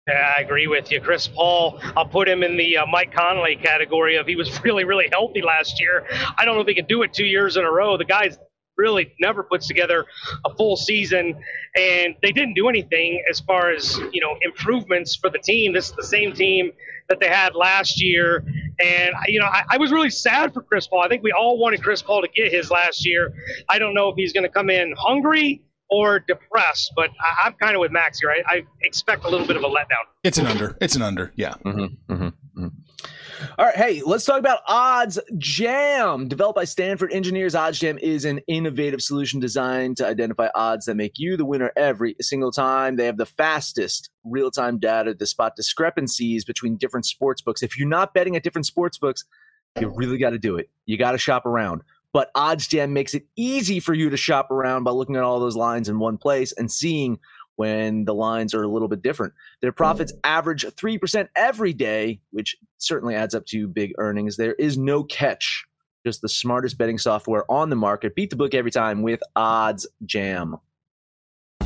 Yeah, 0.08 0.34
I 0.36 0.42
agree 0.42 0.68
with 0.68 0.92
you. 0.92 1.00
Chris 1.00 1.30
Paul, 1.30 1.80
I'll 1.96 2.08
put 2.08 2.28
him 2.28 2.44
in 2.44 2.58
the 2.58 2.78
uh, 2.78 2.86
Mike 2.86 3.13
Conley 3.13 3.56
category 3.56 4.18
of 4.18 4.28
he 4.28 4.36
was 4.36 4.62
really, 4.63 4.84
really 4.84 5.08
healthy 5.10 5.42
last 5.42 5.80
year. 5.80 6.06
I 6.38 6.44
don't 6.44 6.56
know 6.56 6.62
if 6.62 6.68
he 6.68 6.76
can 6.76 6.86
do 6.86 7.04
it 7.04 7.13
two 7.13 7.26
years 7.26 7.56
in 7.56 7.63
a 7.63 7.72
row. 7.72 7.98
The 7.98 8.06
guy's 8.06 8.38
really 8.76 9.13
never 9.22 9.44
puts 9.44 9.68
together 9.68 10.06
a 10.46 10.54
full 10.56 10.76
season, 10.76 11.39
and 11.78 12.16
they 12.22 12.32
didn't 12.34 12.56
do 12.56 12.68
anything 12.68 13.24
as 13.30 13.39
far 13.39 13.72
as 13.72 13.98
you 14.12 14.20
know 14.20 14.36
improvements 14.42 15.16
for 15.16 15.30
the 15.30 15.39
team. 15.39 15.74
This 15.74 15.89
is 15.89 15.96
the 15.96 16.04
same 16.04 16.34
team 16.34 16.72
that 17.08 17.22
they 17.22 17.30
had 17.30 17.56
last 17.56 18.02
year, 18.02 18.44
and 18.84 19.13
you 19.28 19.39
know 19.39 19.46
I, 19.46 19.63
I 19.70 19.78
was 19.78 19.92
really 19.92 20.10
sad 20.10 20.54
for 20.54 20.62
Chris 20.62 20.86
Paul. 20.86 21.02
I 21.02 21.08
think 21.08 21.24
we 21.24 21.32
all 21.32 21.58
wanted 21.58 21.82
Chris 21.82 22.02
Paul 22.02 22.24
to 22.24 22.28
get 22.28 22.52
his 22.52 22.70
last 22.70 23.06
year. 23.06 23.34
I 23.70 23.80
don't 23.80 23.94
know 23.94 24.10
if 24.10 24.16
he's 24.18 24.34
going 24.34 24.44
to 24.44 24.50
come 24.50 24.70
in 24.70 24.94
hungry 24.98 25.62
or 25.89 26.19
depressed, 26.19 26.91
but 26.96 27.12
I, 27.22 27.48
am 27.48 27.54
kind 27.54 27.76
of 27.76 27.80
with 27.80 27.91
Max 27.91 28.19
here. 28.19 28.32
I, 28.32 28.41
I, 28.48 28.63
expect 28.82 29.26
a 29.26 29.30
little 29.30 29.46
bit 29.46 29.56
of 29.56 29.63
a 29.63 29.67
letdown. 29.67 30.06
It's 30.24 30.38
an 30.38 30.48
under. 30.48 30.78
It's 30.82 30.96
an 30.96 31.02
under. 31.02 31.32
Yeah. 31.36 31.54
Mm-hmm, 31.65 32.13
mm-hmm, 32.13 32.24
mm-hmm. 32.24 32.67
All 33.60 33.65
right, 33.65 33.76
hey, 33.76 34.02
let's 34.06 34.26
talk 34.26 34.39
about 34.39 34.60
Odds 34.67 35.19
Jam. 35.38 36.28
Developed 36.28 36.56
by 36.56 36.63
Stanford 36.63 37.12
engineers, 37.12 37.56
Odds 37.56 37.78
Jam 37.78 37.98
is 37.98 38.26
an 38.26 38.39
innovative 38.48 39.02
solution 39.02 39.39
designed 39.39 39.98
to 39.98 40.08
identify 40.08 40.48
odds 40.56 40.86
that 40.86 40.96
make 40.96 41.13
you 41.17 41.36
the 41.36 41.46
winner 41.46 41.72
every 41.76 42.15
single 42.22 42.52
time. 42.52 42.96
They 42.96 43.06
have 43.06 43.17
the 43.17 43.26
fastest 43.26 44.10
real-time 44.24 44.80
data 44.80 45.13
to 45.13 45.26
spot 45.26 45.56
discrepancies 45.56 46.46
between 46.46 46.78
different 46.78 47.06
sports 47.06 47.41
books. 47.41 47.62
If 47.62 47.78
you're 47.78 47.88
not 47.88 48.13
betting 48.13 48.36
at 48.36 48.43
different 48.43 48.65
sports 48.65 48.98
books, 48.98 49.26
you 49.80 49.91
really 49.93 50.17
got 50.17 50.32
to 50.32 50.39
do 50.39 50.56
it. 50.58 50.69
You 50.86 50.98
got 50.98 51.12
to 51.12 51.17
shop 51.17 51.46
around. 51.46 51.82
But 52.13 52.34
oddsjam 52.36 52.91
makes 52.91 53.13
it 53.13 53.26
easy 53.36 53.80
for 53.80 53.93
you 53.93 54.10
to 54.10 54.17
shop 54.17 54.52
around 54.52 54.84
by 54.84 54.91
looking 54.91 55.15
at 55.15 55.23
all 55.23 55.39
those 55.39 55.56
lines 55.56 55.89
in 55.89 55.99
one 55.99 56.17
place 56.17 56.52
and 56.54 56.71
seeing 56.71 57.19
when 57.56 58.06
the 58.06 58.13
lines 58.13 58.54
are 58.54 58.63
a 58.63 58.67
little 58.67 58.88
bit 58.88 59.02
different. 59.02 59.34
Their 59.62 59.71
mm-hmm. 59.71 59.78
profits 59.78 60.13
average 60.23 60.63
3% 60.63 61.28
every 61.36 61.73
day, 61.73 62.19
which 62.32 62.56
certainly 62.78 63.15
adds 63.15 63.36
up 63.36 63.45
to 63.47 63.67
big 63.67 63.93
earnings. 63.97 64.38
There 64.38 64.54
is 64.54 64.78
no 64.78 65.04
catch. 65.04 65.65
Just 66.06 66.21
the 66.21 66.30
smartest 66.30 66.78
betting 66.78 66.97
software 66.97 67.49
on 67.49 67.69
the 67.69 67.76
market. 67.76 68.15
Beat 68.15 68.30
the 68.30 68.36
book 68.36 68.54
every 68.54 68.71
time 68.71 69.04
with 69.04 69.21
Odds 69.36 69.88
Jam. 70.06 70.58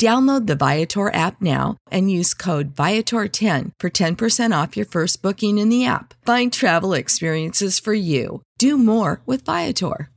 Download 0.00 0.46
the 0.46 0.56
Viator 0.56 1.12
app 1.12 1.42
now 1.42 1.76
and 1.90 2.10
use 2.10 2.32
code 2.32 2.74
Viator10 2.74 3.72
for 3.78 3.90
10% 3.90 4.62
off 4.62 4.74
your 4.74 4.86
first 4.86 5.20
booking 5.20 5.58
in 5.58 5.68
the 5.68 5.84
app. 5.84 6.14
Find 6.24 6.50
travel 6.50 6.94
experiences 6.94 7.78
for 7.78 7.92
you. 7.92 8.40
Do 8.56 8.78
more 8.78 9.20
with 9.26 9.44
Viator. 9.44 10.08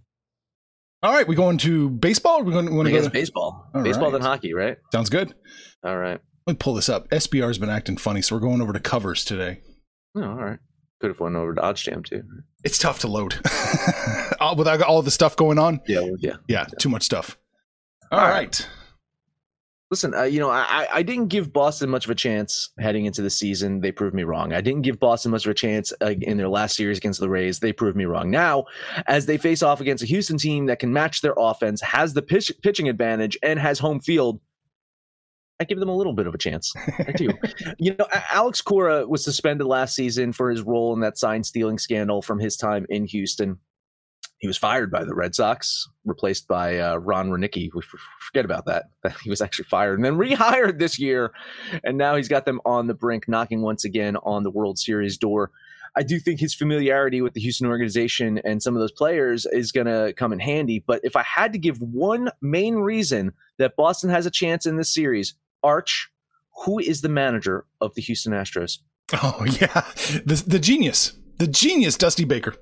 All 1.03 1.11
right, 1.11 1.27
we 1.27 1.35
going 1.35 1.57
to 1.57 1.89
baseball? 1.89 2.45
We're 2.45 2.53
going, 2.53 2.67
to 2.67 2.91
go 2.91 3.01
to 3.01 3.09
baseball. 3.09 3.69
All 3.75 3.83
baseball 3.83 4.05
right. 4.05 4.13
than 4.13 4.21
hockey, 4.21 4.53
right? 4.53 4.77
Sounds 4.93 5.09
good. 5.09 5.33
All 5.83 5.97
right. 5.97 6.21
Let 6.47 6.53
me 6.53 6.57
pull 6.57 6.75
this 6.75 6.87
up. 6.87 7.09
SBR's 7.09 7.57
been 7.57 7.69
acting 7.69 7.97
funny, 7.97 8.21
so 8.21 8.37
we're 8.37 8.41
going 8.41 8.61
over 8.61 8.71
to 8.71 8.79
covers 8.79 9.25
today. 9.25 9.59
Oh, 10.15 10.23
all 10.23 10.35
right. 10.35 10.59
Could 11.01 11.09
have 11.09 11.19
went 11.19 11.35
over 11.35 11.55
to 11.55 11.61
Odds 11.61 11.81
Jam 11.81 12.03
too. 12.03 12.23
It's 12.63 12.77
tough 12.77 12.99
to 12.99 13.09
load 13.09 13.33
without 14.57 14.81
all 14.81 15.01
the 15.01 15.11
stuff 15.11 15.35
going 15.35 15.59
on. 15.59 15.81
Yeah, 15.89 15.99
yeah, 15.99 16.15
yeah, 16.19 16.35
yeah. 16.47 16.65
Too 16.79 16.87
much 16.87 17.03
stuff. 17.03 17.37
all, 18.13 18.19
all 18.21 18.25
right. 18.25 18.33
right. 18.33 18.67
Listen, 19.93 20.15
uh, 20.15 20.23
you 20.23 20.39
know, 20.39 20.49
I, 20.49 20.87
I 20.91 21.03
didn't 21.03 21.27
give 21.27 21.53
Boston 21.53 21.87
much 21.87 22.05
of 22.05 22.09
a 22.09 22.15
chance 22.15 22.71
heading 22.79 23.05
into 23.05 23.21
the 23.21 23.29
season. 23.29 23.79
They 23.79 23.91
proved 23.91 24.15
me 24.15 24.23
wrong. 24.23 24.51
I 24.51 24.59
didn't 24.59 24.81
give 24.81 24.99
Boston 24.99 25.29
much 25.29 25.45
of 25.45 25.51
a 25.51 25.53
chance 25.53 25.93
uh, 26.01 26.15
in 26.19 26.37
their 26.37 26.49
last 26.49 26.75
series 26.75 26.97
against 26.97 27.19
the 27.19 27.29
Rays. 27.29 27.59
They 27.59 27.71
proved 27.71 27.95
me 27.95 28.05
wrong. 28.05 28.31
Now, 28.31 28.65
as 29.05 29.27
they 29.27 29.37
face 29.37 29.61
off 29.61 29.81
against 29.81 30.03
a 30.03 30.07
Houston 30.07 30.39
team 30.39 30.65
that 30.65 30.79
can 30.79 30.91
match 30.91 31.21
their 31.21 31.35
offense, 31.37 31.79
has 31.81 32.15
the 32.15 32.23
pitch, 32.23 32.51
pitching 32.63 32.89
advantage, 32.89 33.37
and 33.43 33.59
has 33.59 33.77
home 33.77 33.99
field, 33.99 34.41
I 35.59 35.65
give 35.65 35.79
them 35.79 35.89
a 35.89 35.95
little 35.95 36.13
bit 36.13 36.25
of 36.25 36.33
a 36.33 36.39
chance. 36.39 36.73
I 36.97 37.11
do. 37.11 37.29
you 37.77 37.95
know, 37.99 38.07
Alex 38.31 38.63
Cora 38.63 39.05
was 39.05 39.23
suspended 39.23 39.67
last 39.67 39.93
season 39.93 40.33
for 40.33 40.49
his 40.49 40.63
role 40.63 40.95
in 40.95 41.01
that 41.01 41.19
sign 41.19 41.43
stealing 41.43 41.77
scandal 41.77 42.23
from 42.23 42.39
his 42.39 42.57
time 42.57 42.87
in 42.89 43.05
Houston. 43.05 43.59
He 44.43 44.47
was 44.47 44.57
fired 44.57 44.91
by 44.91 45.05
the 45.05 45.15
Red 45.15 45.33
Sox, 45.33 45.87
replaced 46.03 46.49
by 46.49 46.77
uh, 46.77 46.97
Ron 46.97 47.29
Roenicke. 47.29 47.69
We 47.73 47.81
forget 48.19 48.43
about 48.43 48.65
that. 48.65 48.87
He 49.23 49.29
was 49.29 49.39
actually 49.39 49.69
fired 49.69 49.97
and 49.97 50.03
then 50.03 50.17
rehired 50.17 50.79
this 50.79 50.99
year, 50.99 51.31
and 51.81 51.97
now 51.97 52.17
he's 52.17 52.27
got 52.27 52.43
them 52.43 52.59
on 52.65 52.87
the 52.87 52.93
brink, 52.93 53.29
knocking 53.29 53.61
once 53.61 53.85
again 53.85 54.17
on 54.17 54.43
the 54.43 54.51
World 54.51 54.77
Series 54.77 55.17
door. 55.17 55.51
I 55.95 56.03
do 56.03 56.19
think 56.19 56.41
his 56.41 56.53
familiarity 56.53 57.21
with 57.21 57.35
the 57.35 57.39
Houston 57.39 57.67
organization 57.67 58.37
and 58.39 58.61
some 58.61 58.75
of 58.75 58.81
those 58.81 58.91
players 58.91 59.45
is 59.45 59.71
going 59.71 59.87
to 59.87 60.11
come 60.11 60.33
in 60.33 60.39
handy. 60.39 60.83
But 60.85 60.99
if 61.05 61.15
I 61.15 61.23
had 61.23 61.53
to 61.53 61.57
give 61.57 61.81
one 61.81 62.29
main 62.41 62.75
reason 62.75 63.31
that 63.59 63.77
Boston 63.77 64.09
has 64.09 64.25
a 64.25 64.31
chance 64.31 64.65
in 64.65 64.75
this 64.75 64.93
series, 64.93 65.35
Arch, 65.63 66.09
who 66.65 66.79
is 66.79 66.99
the 66.99 67.07
manager 67.07 67.63
of 67.79 67.93
the 67.93 68.01
Houston 68.01 68.33
Astros? 68.33 68.79
Oh 69.13 69.45
yeah, 69.61 69.85
the 70.25 70.43
the 70.45 70.59
genius, 70.59 71.13
the 71.37 71.47
genius, 71.47 71.95
Dusty 71.95 72.25
Baker 72.25 72.55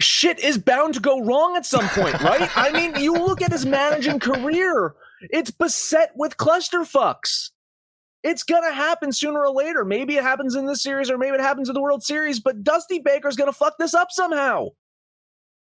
shit 0.00 0.38
is 0.38 0.58
bound 0.58 0.94
to 0.94 1.00
go 1.00 1.20
wrong 1.22 1.56
at 1.56 1.66
some 1.66 1.88
point, 1.88 2.20
right? 2.22 2.48
I 2.56 2.70
mean, 2.72 2.94
you 3.00 3.12
look 3.12 3.42
at 3.42 3.52
his 3.52 3.66
managing 3.66 4.20
career, 4.20 4.94
it's 5.30 5.50
beset 5.50 6.12
with 6.16 6.36
clusterfucks. 6.36 7.50
It's 8.24 8.42
gonna 8.42 8.72
happen 8.72 9.12
sooner 9.12 9.40
or 9.40 9.50
later. 9.50 9.84
Maybe 9.84 10.16
it 10.16 10.24
happens 10.24 10.54
in 10.54 10.66
this 10.66 10.82
series, 10.82 11.10
or 11.10 11.18
maybe 11.18 11.34
it 11.34 11.40
happens 11.40 11.68
in 11.68 11.74
the 11.74 11.80
World 11.80 12.02
Series. 12.02 12.40
But 12.40 12.64
Dusty 12.64 12.98
Baker's 12.98 13.36
gonna 13.36 13.52
fuck 13.52 13.78
this 13.78 13.94
up 13.94 14.10
somehow. 14.10 14.68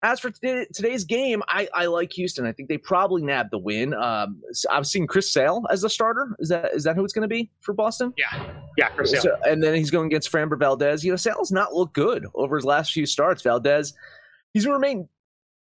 As 0.04 0.20
for 0.20 0.30
today, 0.30 0.68
today's 0.74 1.06
game, 1.06 1.42
I, 1.48 1.68
I 1.74 1.86
like 1.86 2.12
Houston. 2.12 2.46
I 2.46 2.52
think 2.52 2.68
they 2.68 2.78
probably 2.78 3.22
nabbed 3.22 3.52
the 3.52 3.58
win. 3.58 3.94
Um, 3.94 4.42
so 4.52 4.68
I've 4.70 4.86
seen 4.86 5.08
Chris 5.08 5.32
Sale 5.32 5.64
as 5.70 5.82
the 5.82 5.90
starter. 5.90 6.36
Is 6.40 6.50
that 6.50 6.74
is 6.76 6.84
that 6.84 6.98
who 6.98 7.06
it's 7.06 7.14
going 7.14 7.28
to 7.28 7.34
be 7.34 7.50
for 7.62 7.74
Boston? 7.74 8.14
Yeah, 8.18 8.52
yeah, 8.78 8.90
Chris 8.90 9.12
Sale. 9.12 9.22
So, 9.22 9.38
and 9.46 9.64
then 9.64 9.74
he's 9.74 9.90
going 9.90 10.08
against 10.08 10.30
Framber 10.30 10.60
Valdez. 10.60 11.06
You 11.06 11.12
know, 11.12 11.16
Sale's 11.16 11.54
not 11.54 11.74
looked 11.74 11.94
good 11.94 12.28
over 12.36 12.58
his 12.58 12.66
last 12.66 12.92
few 12.92 13.06
starts. 13.06 13.42
Valdez 13.42 13.94
he's 14.54 14.68
remained 14.68 15.08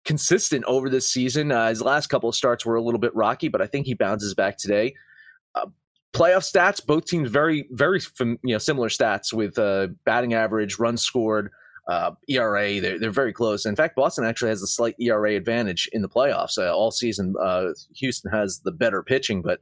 consistent 0.05 0.65
over 0.65 0.89
this 0.89 1.07
season. 1.07 1.51
Uh, 1.51 1.69
his 1.69 1.81
last 1.81 2.07
couple 2.07 2.29
of 2.29 2.35
starts 2.35 2.65
were 2.65 2.75
a 2.75 2.81
little 2.81 2.99
bit 2.99 3.15
rocky, 3.15 3.47
but 3.47 3.61
I 3.61 3.67
think 3.67 3.85
he 3.85 3.93
bounces 3.93 4.33
back 4.33 4.57
today. 4.57 4.93
Uh, 5.55 5.67
playoff 6.13 6.49
stats, 6.49 6.85
both 6.85 7.05
teams 7.05 7.29
very, 7.29 7.67
very 7.71 8.01
you 8.19 8.37
know 8.43 8.57
similar 8.57 8.89
stats 8.89 9.33
with 9.33 9.57
uh, 9.57 9.87
batting 10.05 10.33
average, 10.33 10.79
runs 10.79 11.01
scored, 11.01 11.51
uh, 11.87 12.11
ERA. 12.27 12.79
They're 12.79 12.99
they're 12.99 13.11
very 13.11 13.33
close. 13.33 13.65
In 13.65 13.75
fact, 13.75 13.95
Boston 13.95 14.25
actually 14.25 14.49
has 14.49 14.61
a 14.61 14.67
slight 14.67 14.95
ERA 14.99 15.35
advantage 15.35 15.89
in 15.93 16.01
the 16.01 16.09
playoffs 16.09 16.57
uh, 16.57 16.73
all 16.75 16.91
season. 16.91 17.35
Uh, 17.41 17.69
Houston 17.95 18.31
has 18.31 18.59
the 18.59 18.71
better 18.71 19.03
pitching, 19.03 19.41
but 19.41 19.59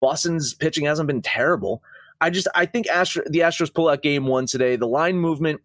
Boston's 0.00 0.54
pitching 0.54 0.86
hasn't 0.86 1.06
been 1.06 1.22
terrible. 1.22 1.82
I 2.20 2.30
just 2.30 2.48
I 2.54 2.66
think 2.66 2.86
Astro, 2.88 3.22
the 3.28 3.40
Astros 3.40 3.72
pull 3.72 3.88
out 3.88 4.02
game 4.02 4.26
one 4.26 4.46
today. 4.46 4.76
The 4.76 4.86
line 4.86 5.16
movement 5.16 5.60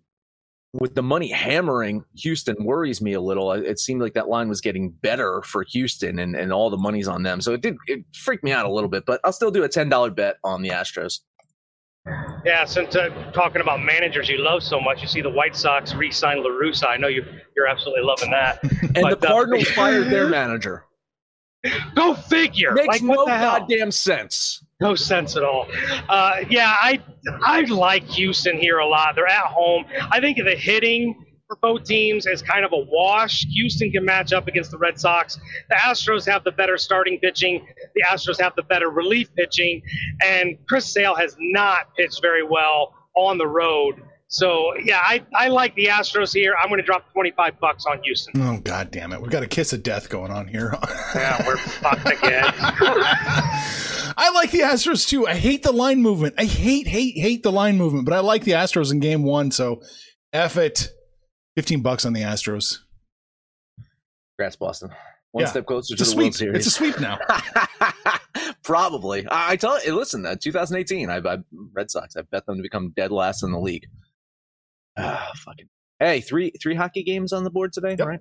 with 0.79 0.93
the 0.93 1.03
money 1.03 1.29
hammering 1.29 2.03
Houston 2.17 2.55
worries 2.59 3.01
me 3.01 3.13
a 3.13 3.21
little. 3.21 3.51
It 3.51 3.79
seemed 3.79 4.01
like 4.01 4.13
that 4.13 4.27
line 4.27 4.49
was 4.49 4.59
getting 4.61 4.89
better 4.89 5.41
for 5.43 5.63
Houston 5.63 6.19
and, 6.19 6.35
and 6.35 6.51
all 6.51 6.69
the 6.69 6.77
money's 6.77 7.07
on 7.07 7.23
them. 7.23 7.39
So 7.41 7.53
it 7.53 7.61
did 7.61 7.77
it 7.87 8.03
freaked 8.13 8.43
me 8.43 8.51
out 8.51 8.65
a 8.65 8.71
little 8.71 8.89
bit, 8.89 9.05
but 9.05 9.21
I'll 9.23 9.31
still 9.31 9.51
do 9.51 9.63
a 9.63 9.69
$10 9.69 10.15
bet 10.15 10.37
on 10.43 10.61
the 10.61 10.69
Astros. 10.69 11.21
Yeah, 12.45 12.65
since 12.65 12.95
uh, 12.95 13.09
talking 13.33 13.61
about 13.61 13.81
managers 13.81 14.29
you 14.29 14.37
love 14.37 14.61
so 14.61 14.79
much, 14.79 15.01
you 15.01 15.07
see 15.07 15.21
the 15.21 15.29
White 15.29 15.55
Sox 15.55 15.95
re-sign 15.95 16.43
La 16.43 16.49
Russa. 16.49 16.87
I 16.87 16.97
know 16.97 17.07
you 17.07 17.25
you're 17.55 17.67
absolutely 17.67 18.03
loving 18.03 18.29
that. 18.31 18.61
and 18.81 18.93
but, 19.01 19.21
the 19.21 19.27
uh, 19.27 19.31
Cardinals 19.31 19.67
uh, 19.69 19.71
fired 19.75 20.09
their 20.09 20.27
manager. 20.27 20.85
Go 21.95 22.13
figure. 22.13 22.73
Makes 22.73 22.87
like, 22.87 23.01
no 23.01 23.25
goddamn 23.25 23.91
sense. 23.91 24.63
No 24.85 24.93
sense 24.93 25.35
at 25.35 25.43
all. 25.43 25.67
Uh, 26.07 26.41
yeah, 26.47 26.75
I 26.79 27.01
I 27.41 27.61
like 27.61 28.03
Houston 28.03 28.55
here 28.59 28.77
a 28.77 28.87
lot. 28.87 29.15
They're 29.15 29.25
at 29.25 29.45
home. 29.45 29.83
I 30.11 30.19
think 30.19 30.37
the 30.37 30.55
hitting 30.55 31.25
for 31.47 31.55
both 31.55 31.85
teams 31.85 32.27
is 32.27 32.43
kind 32.43 32.63
of 32.63 32.71
a 32.71 32.85
wash. 32.91 33.47
Houston 33.47 33.91
can 33.91 34.05
match 34.05 34.31
up 34.31 34.47
against 34.47 34.69
the 34.69 34.77
Red 34.77 34.99
Sox. 34.99 35.39
The 35.69 35.75
Astros 35.75 36.27
have 36.27 36.43
the 36.43 36.51
better 36.51 36.77
starting 36.77 37.19
pitching. 37.19 37.65
The 37.95 38.03
Astros 38.03 38.39
have 38.39 38.55
the 38.55 38.61
better 38.61 38.91
relief 38.91 39.33
pitching, 39.33 39.81
and 40.23 40.55
Chris 40.67 40.85
Sale 40.93 41.15
has 41.15 41.35
not 41.39 41.95
pitched 41.97 42.21
very 42.21 42.43
well 42.43 42.93
on 43.15 43.39
the 43.39 43.47
road. 43.47 44.03
So 44.27 44.73
yeah, 44.83 44.99
I, 44.99 45.23
I 45.35 45.47
like 45.49 45.75
the 45.75 45.85
Astros 45.85 46.33
here. 46.33 46.55
I'm 46.61 46.69
going 46.69 46.79
to 46.79 46.85
drop 46.85 47.11
25 47.13 47.59
bucks 47.59 47.85
on 47.85 48.01
Houston. 48.03 48.41
Oh 48.41 48.59
god 48.63 48.91
damn 48.91 49.13
it, 49.13 49.21
we've 49.21 49.31
got 49.31 49.43
a 49.43 49.47
kiss 49.47 49.71
of 49.73 49.83
death 49.83 50.09
going 50.09 50.31
on 50.31 50.47
here. 50.47 50.75
yeah, 51.15 51.45
we're 51.45 51.57
fucked 51.57 52.07
again. 52.07 52.43
I 54.17 54.31
like 54.33 54.51
the 54.51 54.59
Astros 54.59 55.07
too. 55.07 55.27
I 55.27 55.35
hate 55.35 55.63
the 55.63 55.71
line 55.71 56.01
movement. 56.01 56.35
I 56.37 56.45
hate 56.45 56.87
hate 56.87 57.17
hate 57.17 57.43
the 57.43 57.51
line 57.51 57.77
movement, 57.77 58.05
but 58.05 58.13
I 58.13 58.19
like 58.19 58.43
the 58.43 58.53
Astros 58.53 58.91
in 58.91 58.99
Game 58.99 59.23
One. 59.23 59.51
So, 59.51 59.81
f 60.33 60.57
it. 60.57 60.89
15 61.55 61.81
bucks 61.81 62.05
on 62.05 62.13
the 62.13 62.21
Astros. 62.21 62.79
Congrats, 64.37 64.57
Boston. 64.57 64.89
One 65.31 65.43
yeah. 65.43 65.49
step 65.49 65.65
closer 65.65 65.93
it's 65.93 66.03
to 66.03 66.05
the 66.05 66.11
sweep. 66.11 66.23
World 66.23 66.35
Series. 66.35 66.57
It's 66.57 66.67
a 66.67 66.71
sweep 66.71 66.99
now. 66.99 67.17
Probably. 68.63 69.25
I, 69.27 69.51
I, 69.51 69.55
tell 69.55 69.83
you, 69.83 69.95
listen, 69.95 70.25
uh, 70.25 70.35
2018, 70.41 71.09
I, 71.09 71.17
I 71.17 71.37
Red 71.73 71.91
Sox. 71.91 72.15
I 72.15 72.21
bet 72.23 72.45
them 72.45 72.57
to 72.57 72.61
become 72.61 72.93
dead 72.95 73.11
last 73.11 73.43
in 73.43 73.51
the 73.51 73.59
league. 73.59 73.85
Ah, 74.97 75.31
fucking. 75.37 75.67
Hey, 75.99 76.21
three 76.21 76.51
three 76.61 76.75
hockey 76.75 77.03
games 77.03 77.33
on 77.33 77.43
the 77.43 77.49
board 77.49 77.73
today, 77.73 77.95
yep. 77.97 78.07
right? 78.07 78.19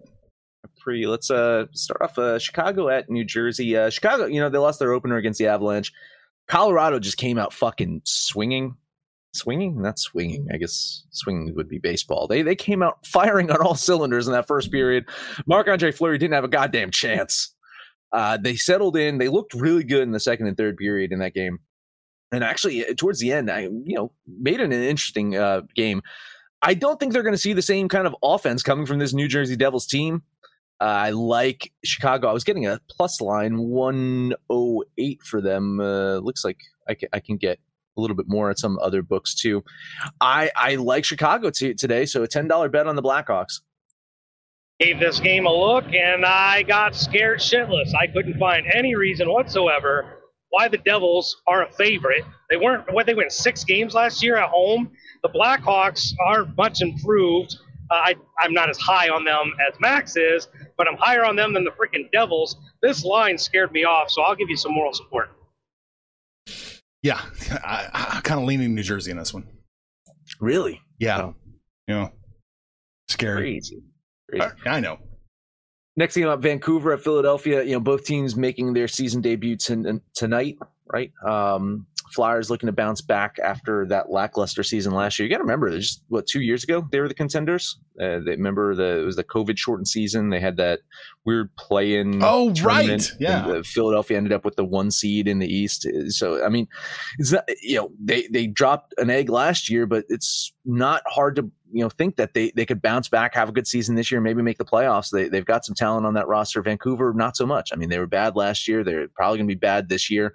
Pretty. 0.80 1.06
Let's 1.06 1.30
uh 1.30 1.66
start 1.72 2.02
off. 2.02 2.18
Uh, 2.18 2.38
Chicago 2.38 2.88
at 2.88 3.10
New 3.10 3.24
Jersey. 3.24 3.76
Uh, 3.76 3.90
Chicago, 3.90 4.26
you 4.26 4.40
know, 4.40 4.48
they 4.48 4.58
lost 4.58 4.78
their 4.78 4.92
opener 4.92 5.16
against 5.16 5.38
the 5.38 5.46
Avalanche. 5.46 5.92
Colorado 6.48 6.98
just 6.98 7.16
came 7.16 7.38
out 7.38 7.52
fucking 7.52 8.02
swinging 8.04 8.76
swinging 9.34 9.82
not 9.82 9.98
swinging 9.98 10.46
i 10.54 10.56
guess 10.56 11.02
swinging 11.10 11.52
would 11.56 11.68
be 11.68 11.78
baseball 11.78 12.28
they 12.28 12.40
they 12.42 12.54
came 12.54 12.84
out 12.84 13.04
firing 13.04 13.50
on 13.50 13.60
all 13.60 13.74
cylinders 13.74 14.28
in 14.28 14.32
that 14.32 14.46
first 14.46 14.70
period 14.70 15.04
Marc-Andre 15.46 15.90
Fleury 15.90 16.18
didn't 16.18 16.34
have 16.34 16.44
a 16.44 16.48
goddamn 16.48 16.92
chance 16.92 17.52
uh, 18.12 18.36
they 18.36 18.54
settled 18.54 18.96
in 18.96 19.18
they 19.18 19.28
looked 19.28 19.52
really 19.52 19.82
good 19.82 20.02
in 20.02 20.12
the 20.12 20.20
second 20.20 20.46
and 20.46 20.56
third 20.56 20.76
period 20.76 21.10
in 21.10 21.18
that 21.18 21.34
game 21.34 21.58
and 22.30 22.44
actually 22.44 22.86
uh, 22.86 22.94
towards 22.96 23.18
the 23.18 23.32
end 23.32 23.50
i 23.50 23.62
you 23.62 23.96
know 23.96 24.12
made 24.38 24.60
it 24.60 24.64
an 24.64 24.72
interesting 24.72 25.36
uh, 25.36 25.62
game 25.74 26.00
i 26.64 26.74
don't 26.74 26.98
think 26.98 27.12
they're 27.12 27.22
going 27.22 27.34
to 27.34 27.38
see 27.38 27.52
the 27.52 27.62
same 27.62 27.88
kind 27.88 28.06
of 28.06 28.16
offense 28.22 28.62
coming 28.62 28.86
from 28.86 28.98
this 28.98 29.12
new 29.12 29.28
jersey 29.28 29.56
devils 29.56 29.86
team 29.86 30.22
uh, 30.80 30.84
I 30.84 31.10
like 31.10 31.72
Chicago. 31.84 32.28
I 32.28 32.32
was 32.32 32.44
getting 32.44 32.66
a 32.66 32.80
plus 32.90 33.20
line 33.20 33.58
108 33.58 35.22
for 35.22 35.40
them. 35.40 35.80
Uh, 35.80 36.16
looks 36.16 36.44
like 36.44 36.58
I 36.88 36.94
can, 36.94 37.08
I 37.12 37.20
can 37.20 37.36
get 37.36 37.60
a 37.96 38.00
little 38.00 38.16
bit 38.16 38.26
more 38.28 38.50
at 38.50 38.58
some 38.58 38.78
other 38.80 39.02
books 39.02 39.34
too. 39.34 39.62
I 40.20 40.50
I 40.56 40.74
like 40.76 41.04
Chicago 41.04 41.50
t- 41.50 41.74
today, 41.74 42.06
so 42.06 42.22
a 42.22 42.28
ten 42.28 42.48
dollar 42.48 42.68
bet 42.68 42.86
on 42.86 42.96
the 42.96 43.02
Blackhawks. 43.02 43.60
Gave 44.80 44.98
this 44.98 45.20
game 45.20 45.46
a 45.46 45.52
look, 45.52 45.84
and 45.94 46.26
I 46.26 46.62
got 46.64 46.96
scared 46.96 47.38
shitless. 47.38 47.94
I 47.94 48.08
couldn't 48.08 48.38
find 48.38 48.66
any 48.74 48.96
reason 48.96 49.30
whatsoever 49.30 50.23
why 50.54 50.68
the 50.68 50.78
Devils 50.78 51.42
are 51.46 51.64
a 51.64 51.72
favorite. 51.72 52.24
They 52.48 52.56
weren't. 52.56 52.92
What 52.92 53.06
they 53.06 53.14
went 53.14 53.32
six 53.32 53.64
games 53.64 53.92
last 53.92 54.22
year 54.22 54.36
at 54.36 54.48
home. 54.48 54.92
The 55.22 55.28
Blackhawks 55.28 56.12
are 56.24 56.46
much 56.56 56.80
improved. 56.80 57.56
Uh, 57.90 57.94
I, 57.94 58.14
I'm 58.38 58.52
not 58.52 58.70
as 58.70 58.78
high 58.78 59.08
on 59.08 59.24
them 59.24 59.52
as 59.68 59.78
Max 59.80 60.16
is, 60.16 60.48
but 60.78 60.86
I'm 60.88 60.96
higher 60.96 61.24
on 61.24 61.36
them 61.36 61.52
than 61.52 61.64
the 61.64 61.72
freaking 61.72 62.10
Devils. 62.12 62.56
This 62.82 63.04
line 63.04 63.36
scared 63.36 63.72
me 63.72 63.84
off, 63.84 64.10
so 64.10 64.22
I'll 64.22 64.36
give 64.36 64.48
you 64.48 64.56
some 64.56 64.72
moral 64.72 64.94
support. 64.94 65.30
Yeah, 67.02 67.20
I, 67.64 67.88
I 67.92 68.20
kind 68.22 68.40
of 68.40 68.46
leaning 68.46 68.74
New 68.74 68.82
Jersey 68.82 69.10
in 69.10 69.18
this 69.18 69.34
one. 69.34 69.46
Really? 70.40 70.80
Yeah. 70.98 71.20
Oh. 71.20 71.34
You 71.88 71.94
know, 71.94 72.12
scary. 73.08 73.40
Crazy. 73.40 73.82
Crazy. 74.30 74.46
I, 74.64 74.76
I 74.76 74.80
know. 74.80 74.98
Next 75.96 76.14
thing 76.14 76.24
about 76.24 76.40
Vancouver 76.40 76.92
at 76.92 77.00
Philadelphia, 77.00 77.62
you 77.62 77.72
know, 77.72 77.80
both 77.80 78.04
teams 78.04 78.34
making 78.34 78.72
their 78.74 78.88
season 78.88 79.20
debut 79.20 79.56
t- 79.56 80.00
tonight, 80.14 80.58
right? 80.86 81.12
Um, 81.24 81.86
Flyers 82.12 82.50
looking 82.50 82.66
to 82.66 82.72
bounce 82.72 83.00
back 83.00 83.38
after 83.42 83.86
that 83.86 84.10
lackluster 84.10 84.62
season 84.62 84.92
last 84.92 85.18
year. 85.18 85.26
You 85.26 85.30
got 85.30 85.38
to 85.38 85.44
remember, 85.44 85.70
just 85.70 86.02
what 86.08 86.26
two 86.26 86.40
years 86.40 86.62
ago 86.62 86.86
they 86.90 87.00
were 87.00 87.08
the 87.08 87.14
contenders. 87.14 87.78
Uh, 88.00 88.18
they 88.18 88.32
remember 88.32 88.74
the 88.74 89.00
it 89.00 89.04
was 89.04 89.16
the 89.16 89.24
COVID 89.24 89.56
shortened 89.56 89.88
season. 89.88 90.30
They 90.30 90.40
had 90.40 90.56
that 90.56 90.80
weird 91.24 91.54
play 91.56 91.96
in. 91.96 92.20
Oh 92.22 92.52
right, 92.62 93.10
yeah. 93.18 93.44
And, 93.44 93.56
uh, 93.58 93.62
Philadelphia 93.62 94.16
ended 94.16 94.32
up 94.32 94.44
with 94.44 94.56
the 94.56 94.64
one 94.64 94.90
seed 94.90 95.28
in 95.28 95.38
the 95.38 95.52
East. 95.52 95.86
So 96.08 96.44
I 96.44 96.48
mean, 96.48 96.66
it's 97.18 97.32
not, 97.32 97.44
you 97.62 97.76
know 97.76 97.90
they 98.02 98.26
they 98.28 98.46
dropped 98.46 98.94
an 98.98 99.10
egg 99.10 99.28
last 99.28 99.70
year, 99.70 99.86
but 99.86 100.04
it's 100.08 100.52
not 100.64 101.02
hard 101.06 101.36
to 101.36 101.50
you 101.72 101.82
know 101.82 101.88
think 101.88 102.16
that 102.16 102.34
they 102.34 102.52
they 102.54 102.66
could 102.66 102.82
bounce 102.82 103.08
back, 103.08 103.34
have 103.34 103.48
a 103.48 103.52
good 103.52 103.66
season 103.66 103.94
this 103.94 104.10
year, 104.10 104.20
maybe 104.20 104.42
make 104.42 104.58
the 104.58 104.64
playoffs. 104.64 105.10
They 105.10 105.28
they've 105.28 105.44
got 105.44 105.64
some 105.64 105.74
talent 105.74 106.06
on 106.06 106.14
that 106.14 106.28
roster. 106.28 106.62
Vancouver, 106.62 107.12
not 107.14 107.36
so 107.36 107.46
much. 107.46 107.70
I 107.72 107.76
mean, 107.76 107.88
they 107.90 107.98
were 107.98 108.06
bad 108.06 108.36
last 108.36 108.68
year. 108.68 108.84
They're 108.84 109.08
probably 109.08 109.38
going 109.38 109.48
to 109.48 109.54
be 109.54 109.58
bad 109.58 109.88
this 109.88 110.10
year. 110.10 110.34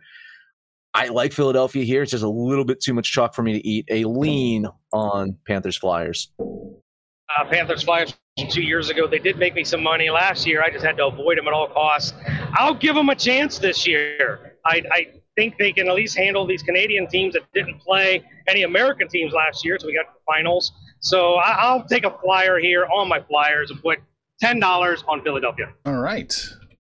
I 0.94 1.08
like 1.08 1.34
Philadelphia 1.34 1.84
here. 1.84 2.02
It's 2.02 2.12
just 2.12 2.24
a 2.24 2.30
little 2.30 2.66
bit 2.66 2.82
too 2.82 2.94
much 2.94 3.12
chalk 3.12 3.36
for 3.36 3.44
me 3.44 3.54
to 3.54 3.68
eat. 3.68 3.86
A 3.90 4.06
lean 4.06 4.68
on 4.92 5.38
Panthers 5.48 5.78
Flyers. 5.78 6.32
Uh, 6.40 7.46
Panthers 7.50 7.84
Flyers 7.84 8.14
two 8.50 8.62
years 8.62 8.90
ago. 8.90 9.08
They 9.08 9.20
did 9.20 9.38
make 9.38 9.54
me 9.54 9.64
some 9.64 9.84
money 9.84 10.10
last 10.10 10.48
year. 10.48 10.64
I 10.64 10.72
just 10.72 10.84
had 10.84 10.98
to 10.98 11.06
avoid 11.06 11.38
them 11.38 11.48
at 11.48 11.54
all 11.54 11.68
costs. 11.68 12.14
I'll 12.54 12.74
give 12.74 12.96
them 12.96 13.10
a 13.10 13.16
chance 13.16 13.60
this 13.60 13.86
year. 13.86 14.58
I, 14.66 14.82
I 14.92 15.08
think 15.36 15.58
they 15.58 15.72
can 15.72 15.88
at 15.88 15.96
least 15.96 16.18
handle 16.18 16.48
these 16.48 16.64
Canadian 16.64 17.08
teams 17.08 17.34
that 17.34 17.44
didn't 17.54 17.80
play 17.80 18.24
any 18.48 18.64
American 18.64 19.08
teams 19.08 19.32
last 19.34 19.64
year. 19.64 19.78
So 19.80 19.88
we 19.88 19.94
got 19.94 20.06
finals. 20.26 20.72
So 21.02 21.36
I, 21.36 21.74
will 21.74 21.84
take 21.84 22.04
a 22.04 22.18
flyer 22.24 22.60
here 22.60 22.86
on 22.86 23.08
my 23.08 23.22
Flyers 23.22 23.72
and 23.72 23.82
put 23.82 24.00
ten 24.42 24.60
dollars 24.60 25.04
on 25.08 25.22
Philadelphia. 25.24 25.72
All 25.86 25.98
right. 25.98 26.34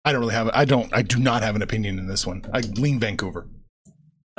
I 0.06 0.12
don't 0.12 0.22
really 0.22 0.36
have. 0.36 0.50
I 0.54 0.66
don't. 0.66 0.94
I 0.94 1.02
do 1.02 1.20
not 1.20 1.42
have 1.44 1.56
an 1.56 1.62
opinion 1.62 2.00
in 2.00 2.08
this 2.08 2.26
one. 2.26 2.46
I 2.54 2.62
lean 2.62 3.00
Vancouver. 3.00 3.48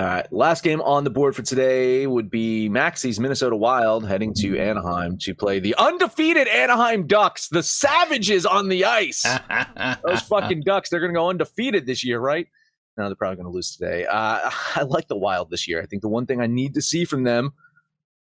All 0.01 0.07
right. 0.07 0.33
Last 0.33 0.63
game 0.63 0.81
on 0.81 1.05
the 1.05 1.11
board 1.11 1.37
for 1.37 1.43
today 1.43 2.07
would 2.07 2.31
be 2.31 2.71
Maxie's 2.71 3.21
Minnesota 3.21 3.55
Wild 3.55 4.09
heading 4.09 4.33
to 4.39 4.59
Anaheim 4.59 5.19
to 5.19 5.35
play 5.35 5.61
the 5.61 5.75
undefeated 5.77 6.49
Anaheim 6.49 7.07
Ducks, 7.07 7.49
the 7.49 7.63
savages 7.63 8.47
on 8.47 8.71
the 8.71 8.87
ice. 8.87 9.27
Those 10.03 10.23
fucking 10.23 10.63
Ducks, 10.63 10.89
they're 10.89 11.01
going 11.01 11.13
to 11.13 11.19
go 11.19 11.29
undefeated 11.29 11.85
this 11.85 12.03
year, 12.03 12.19
right? 12.19 12.47
No, 12.97 13.09
they're 13.09 13.15
probably 13.15 13.37
going 13.37 13.53
to 13.53 13.53
lose 13.53 13.77
today. 13.77 14.07
Uh, 14.07 14.51
I 14.75 14.85
like 14.89 15.09
the 15.09 15.19
Wild 15.19 15.51
this 15.51 15.69
year. 15.69 15.83
I 15.83 15.85
think 15.85 16.01
the 16.01 16.09
one 16.09 16.25
thing 16.25 16.41
I 16.41 16.47
need 16.47 16.73
to 16.77 16.81
see 16.81 17.05
from 17.05 17.25
them, 17.25 17.53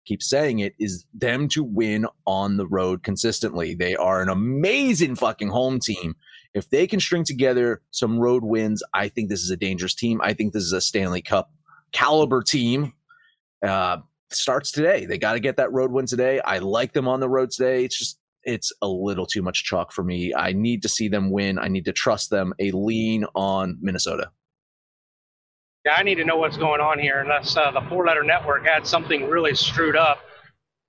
keep 0.03 0.21
saying 0.21 0.59
it, 0.59 0.73
is 0.77 1.05
them 1.13 1.47
to 1.49 1.63
win 1.63 2.05
on 2.27 2.57
the 2.57 2.67
road 2.67 3.01
consistently. 3.01 3.75
They 3.75 3.95
are 3.95 4.21
an 4.21 4.27
amazing 4.27 5.15
fucking 5.15 5.47
home 5.47 5.79
team. 5.79 6.17
If 6.53 6.69
they 6.69 6.85
can 6.85 6.99
string 6.99 7.23
together 7.23 7.81
some 7.91 8.19
road 8.19 8.43
wins, 8.43 8.83
I 8.93 9.07
think 9.07 9.29
this 9.29 9.39
is 9.39 9.51
a 9.51 9.55
dangerous 9.55 9.95
team. 9.95 10.19
I 10.21 10.33
think 10.33 10.51
this 10.51 10.63
is 10.63 10.73
a 10.73 10.81
Stanley 10.81 11.21
Cup 11.21 11.49
caliber 11.91 12.41
team 12.41 12.93
uh, 13.65 13.97
starts 14.31 14.71
today. 14.71 15.05
They 15.05 15.17
got 15.17 15.33
to 15.33 15.39
get 15.39 15.57
that 15.57 15.71
road 15.71 15.91
win 15.91 16.05
today. 16.05 16.39
I 16.41 16.59
like 16.59 16.93
them 16.93 17.07
on 17.07 17.19
the 17.19 17.29
road 17.29 17.51
today. 17.51 17.85
It's 17.85 17.97
just 17.97 18.17
it's 18.43 18.71
a 18.81 18.87
little 18.87 19.25
too 19.25 19.41
much 19.41 19.63
chalk 19.63 19.91
for 19.91 20.03
me. 20.03 20.33
I 20.33 20.53
need 20.53 20.81
to 20.81 20.89
see 20.89 21.07
them 21.07 21.29
win. 21.29 21.59
I 21.59 21.67
need 21.67 21.85
to 21.85 21.93
trust 21.93 22.29
them. 22.29 22.53
A 22.59 22.71
lean 22.71 23.25
on 23.35 23.77
Minnesota. 23.81 24.31
Yeah, 25.85 25.93
I 25.93 26.03
need 26.03 26.15
to 26.15 26.25
know 26.25 26.37
what's 26.37 26.57
going 26.57 26.81
on 26.81 26.99
here, 26.99 27.21
unless 27.21 27.57
uh, 27.57 27.71
the 27.71 27.81
four-letter 27.89 28.23
network 28.23 28.67
had 28.67 28.85
something 28.85 29.27
really 29.27 29.55
screwed 29.55 29.95
up. 29.95 30.19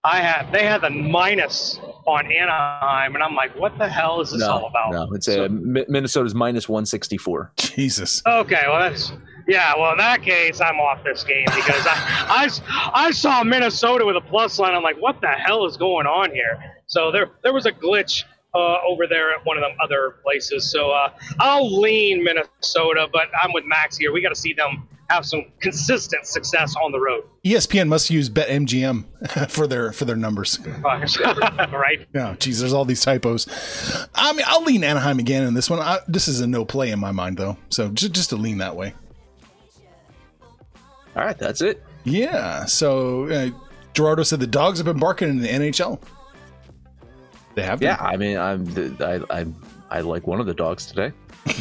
I 0.04 0.18
had 0.18 0.52
they 0.52 0.66
had 0.66 0.80
the 0.80 0.90
minus 0.90 1.78
on 2.06 2.30
Anaheim, 2.30 3.14
and 3.14 3.22
I'm 3.22 3.34
like, 3.34 3.54
what 3.56 3.78
the 3.78 3.88
hell 3.88 4.20
is 4.20 4.32
this 4.32 4.40
no, 4.40 4.50
all 4.50 4.66
about? 4.66 4.92
No, 4.92 5.14
it's 5.14 5.26
so, 5.26 5.44
a 5.44 5.48
Minnesota's 5.48 6.34
minus 6.34 6.68
164. 6.68 7.52
Jesus. 7.56 8.20
Okay, 8.26 8.62
well 8.66 8.80
that's 8.80 9.12
yeah, 9.48 9.74
well, 9.76 9.92
in 9.92 9.98
that 9.98 10.22
case, 10.22 10.60
I'm 10.60 10.78
off 10.80 11.02
this 11.04 11.24
game 11.24 11.46
because 11.46 11.86
I, 11.86 12.50
I, 12.94 13.06
I 13.06 13.10
saw 13.10 13.42
Minnesota 13.42 14.04
with 14.04 14.16
a 14.16 14.20
plus 14.20 14.58
line. 14.58 14.74
I'm 14.74 14.82
like, 14.82 15.00
what 15.00 15.20
the 15.20 15.28
hell 15.28 15.66
is 15.66 15.76
going 15.76 16.06
on 16.06 16.30
here? 16.30 16.58
So 16.86 17.10
there, 17.10 17.30
there 17.42 17.52
was 17.52 17.66
a 17.66 17.72
glitch 17.72 18.24
uh, 18.54 18.76
over 18.86 19.06
there 19.06 19.32
at 19.32 19.44
one 19.44 19.56
of 19.56 19.62
them 19.62 19.76
other 19.82 20.16
places. 20.22 20.70
So 20.70 20.90
uh, 20.90 21.12
I'll 21.40 21.80
lean 21.80 22.22
Minnesota, 22.22 23.08
but 23.12 23.28
I'm 23.42 23.52
with 23.52 23.64
Max 23.64 23.96
here. 23.96 24.12
We 24.12 24.22
got 24.22 24.28
to 24.30 24.40
see 24.40 24.52
them 24.52 24.88
have 25.08 25.26
some 25.26 25.44
consistent 25.60 26.26
success 26.26 26.74
on 26.82 26.90
the 26.90 26.98
road. 26.98 27.24
ESPN 27.44 27.88
must 27.88 28.10
use 28.10 28.30
BetMGM 28.30 29.48
for 29.50 29.66
their 29.66 29.92
for 29.92 30.04
their 30.04 30.16
numbers. 30.16 30.58
right? 30.82 32.06
Yeah, 32.14 32.34
geez, 32.38 32.60
there's 32.60 32.72
all 32.72 32.84
these 32.84 33.02
typos. 33.02 33.46
I 34.14 34.32
mean, 34.32 34.44
I'll 34.46 34.62
lean 34.62 34.84
Anaheim 34.84 35.18
again 35.18 35.44
in 35.44 35.54
this 35.54 35.68
one. 35.68 35.80
I, 35.80 35.98
this 36.08 36.28
is 36.28 36.40
a 36.40 36.46
no 36.46 36.64
play 36.64 36.90
in 36.90 36.98
my 36.98 37.12
mind, 37.12 37.36
though. 37.36 37.56
So 37.68 37.88
just 37.90 38.12
just 38.12 38.30
to 38.30 38.36
lean 38.36 38.58
that 38.58 38.76
way. 38.76 38.94
All 41.16 41.24
right, 41.24 41.38
that's 41.38 41.60
it. 41.60 41.82
Yeah. 42.04 42.64
So 42.64 43.26
uh, 43.28 43.50
Gerardo 43.94 44.22
said 44.22 44.40
the 44.40 44.46
dogs 44.46 44.78
have 44.78 44.86
been 44.86 44.98
barking 44.98 45.28
in 45.28 45.40
the 45.40 45.48
NHL. 45.48 46.00
They 47.54 47.62
have. 47.62 47.80
Been. 47.80 47.88
Yeah, 47.88 47.96
I 48.00 48.16
mean, 48.16 48.38
I'm 48.38 48.66
I 49.00 49.20
I 49.30 49.46
I 49.90 50.00
like 50.00 50.26
one 50.26 50.40
of 50.40 50.46
the 50.46 50.54
dogs 50.54 50.86
today. 50.86 51.12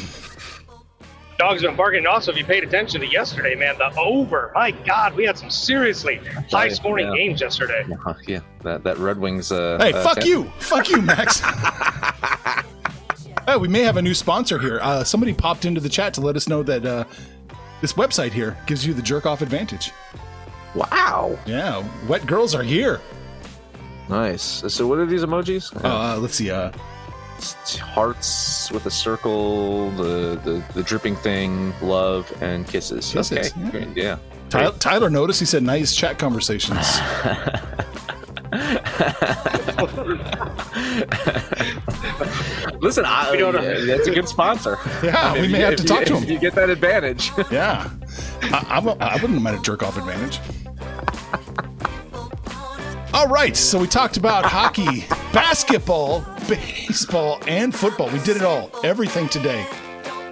Dogs 1.38 1.64
have 1.64 1.72
been 1.72 1.76
barking. 1.78 2.06
Also, 2.06 2.32
if 2.32 2.38
you 2.38 2.46
paid 2.46 2.64
attention 2.64 3.02
to 3.02 3.08
yesterday, 3.08 3.56
man, 3.56 3.76
the 3.80 3.92
over. 4.00 4.52
My 4.54 4.70
God, 4.70 5.16
we 5.16 5.26
had 5.26 5.40
some 5.40 5.50
seriously 5.50 6.22
high 6.52 6.70
scoring 6.70 7.08
Yeah. 7.08 7.16
games 7.16 7.42
yesterday. 7.42 7.84
Uh, 8.06 8.14
yeah, 8.28 8.42
that 8.62 8.84
that 8.84 9.00
Red 9.00 9.18
Wings. 9.18 9.52
Uh, 9.52 9.80
Hey, 9.82 9.92
uh, 9.92 10.04
fuck 10.04 10.18
fan- 10.20 10.28
you, 10.28 10.44
fuck 10.60 10.88
you, 10.90 11.02
Max. 11.02 11.42
oh, 13.48 13.58
we 13.60 13.68
may 13.68 13.82
have 13.82 13.98
a 13.98 14.04
new 14.04 14.14
sponsor 14.14 14.60
here. 14.60 14.80
Uh, 14.84 15.04
somebody 15.04 15.34
popped 15.34 15.66
into 15.66 15.82
the 15.82 15.90
chat 15.90 16.14
to 16.14 16.22
let 16.22 16.36
us 16.36 16.48
know 16.48 16.62
that 16.62 16.86
uh, 16.86 17.06
this 17.82 17.94
website 17.94 18.32
here 18.32 18.58
gives 18.68 18.86
you 18.86 18.94
the 18.94 19.02
jerk 19.02 19.26
off 19.26 19.42
advantage. 19.42 19.92
Wow. 20.76 21.38
Yeah, 21.46 21.86
wet 22.08 22.26
girls 22.26 22.56
are 22.56 22.64
here. 22.64 23.02
Nice. 24.10 24.64
So, 24.68 24.88
what 24.88 25.00
are 25.00 25.06
these 25.06 25.24
emojis? 25.24 25.72
Uh, 25.84 26.18
let's 26.18 26.36
see. 26.36 26.52
Uh, 26.52 26.72
hearts 27.80 28.72
with 28.72 28.86
a 28.86 28.92
circle, 28.92 29.90
the, 29.92 30.40
the 30.44 30.64
the 30.74 30.84
dripping 30.84 31.16
thing, 31.16 31.74
love, 31.82 32.32
and 32.42 32.68
kisses. 32.68 33.12
Kisses, 33.12 33.52
okay, 33.52 33.64
yeah. 33.64 33.72
great, 33.72 33.98
yeah. 33.98 34.18
Tyler, 34.50 34.78
Tyler 34.80 35.10
noticed. 35.10 35.40
He 35.40 35.46
said, 35.46 35.64
"Nice 35.64 35.96
chat 35.96 36.20
conversations." 36.20 36.78
Listen, 42.82 43.06
oh, 43.06 43.10
I, 43.10 43.32
We 43.32 43.38
don't 43.38 43.54
know. 43.54 43.62
yeah, 43.62 43.86
that's 43.96 44.08
a 44.08 44.12
good 44.12 44.28
sponsor. 44.28 44.78
Yeah, 45.04 45.34
we 45.34 45.42
may 45.48 45.48
you- 45.48 45.56
have 45.66 45.74
if 45.74 45.78
to 45.78 45.84
you- 45.84 45.88
talk 45.90 46.06
to 46.06 46.16
if 46.16 46.24
him. 46.24 46.30
You 46.32 46.40
get 46.40 46.56
that 46.56 46.70
advantage. 46.70 47.32
yeah, 47.52 47.90
I, 48.44 48.80
I, 49.00 49.08
I 49.18 49.22
wouldn't 49.22 49.42
mind 49.42 49.58
a 49.58 49.62
jerk 49.62 49.84
off 49.84 49.98
advantage. 49.98 50.40
All 53.14 53.28
right, 53.28 53.56
so 53.58 53.78
we 53.78 53.88
talked 53.88 54.16
about 54.18 54.46
hockey, 54.46 55.06
basketball, 55.34 56.26
baseball, 56.48 57.40
and 57.46 57.76
football. 57.76 58.10
We 58.10 58.20
did 58.20 58.38
it 58.38 58.42
all, 58.44 58.72
everything 58.84 59.28
today. 59.28 59.66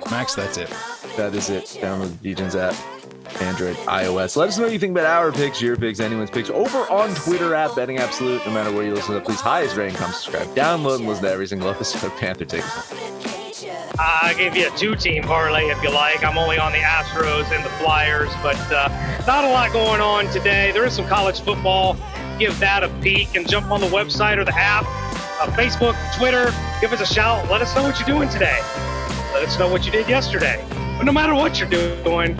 Max, 0.10 0.34
that's 0.34 0.58
it. 0.58 0.74
that 1.18 1.36
is 1.36 1.50
it. 1.50 1.66
Download 1.82 2.20
the 2.22 2.34
DJs 2.36 2.56
app, 2.58 2.99
Android, 3.41 3.75
iOS. 3.78 4.36
Let 4.36 4.49
us 4.49 4.58
know 4.58 4.65
what 4.65 4.73
you 4.73 4.80
think 4.80 4.91
about 4.91 5.06
our 5.06 5.32
picks, 5.32 5.62
your 5.62 5.75
picks, 5.75 5.99
anyone's 5.99 6.30
picks 6.30 6.49
over 6.49 6.80
on 6.91 7.13
Twitter 7.15 7.56
at 7.56 7.75
Betting 7.75 7.97
Absolute. 7.97 8.45
No 8.45 8.52
matter 8.52 8.71
where 8.71 8.86
you 8.86 8.93
listen 8.93 9.15
to, 9.15 9.21
please 9.21 9.39
highest 9.39 9.75
rating, 9.75 9.95
come 9.95 10.12
subscribe, 10.12 10.47
download, 10.56 10.97
and 10.99 11.08
listen 11.08 11.23
to 11.23 11.32
every 11.32 11.47
single 11.47 11.69
episode 11.69 12.06
of 12.06 12.17
Panther 12.17 12.45
Takes. 12.45 12.93
I 13.99 14.34
gave 14.38 14.56
you 14.56 14.71
a 14.71 14.78
two-team 14.78 15.23
parlay 15.23 15.65
if 15.65 15.84
you 15.84 15.91
like. 15.91 16.23
I'm 16.23 16.38
only 16.38 16.58
on 16.58 16.71
the 16.71 16.78
Astros 16.80 17.52
and 17.52 17.63
the 17.65 17.69
Flyers, 17.71 18.30
but 18.41 18.56
uh, 18.71 18.88
not 19.28 19.43
a 19.43 19.49
lot 19.49 19.73
going 19.73 19.99
on 19.99 20.28
today. 20.28 20.71
There 20.71 20.86
is 20.86 20.93
some 20.93 21.08
college 21.08 21.41
football. 21.41 21.97
Give 22.38 22.58
that 22.60 22.84
a 22.84 22.89
peek 23.02 23.36
and 23.36 23.47
jump 23.49 23.71
on 23.71 23.82
the 23.82 23.88
website 23.88 24.38
or 24.38 24.45
the 24.45 24.56
app, 24.56 24.86
uh, 25.41 25.52
Facebook, 25.52 25.95
Twitter. 26.17 26.54
Give 26.80 26.93
us 26.93 27.02
a 27.02 27.06
shout. 27.06 27.49
Let 27.52 27.62
us 27.62 27.75
know 27.75 27.84
what 27.84 27.99
you're 27.99 28.08
doing 28.08 28.30
today. 28.30 28.60
Let 29.34 29.43
us 29.43 29.60
know 29.60 29.67
what 29.67 29.86
you 29.86 29.91
did 29.91 30.08
yesterday. 30.08 30.65
But 30.97 31.04
no 31.04 31.12
matter 31.12 31.36
what 31.36 31.60
you're 31.60 31.69
doing, 31.69 32.39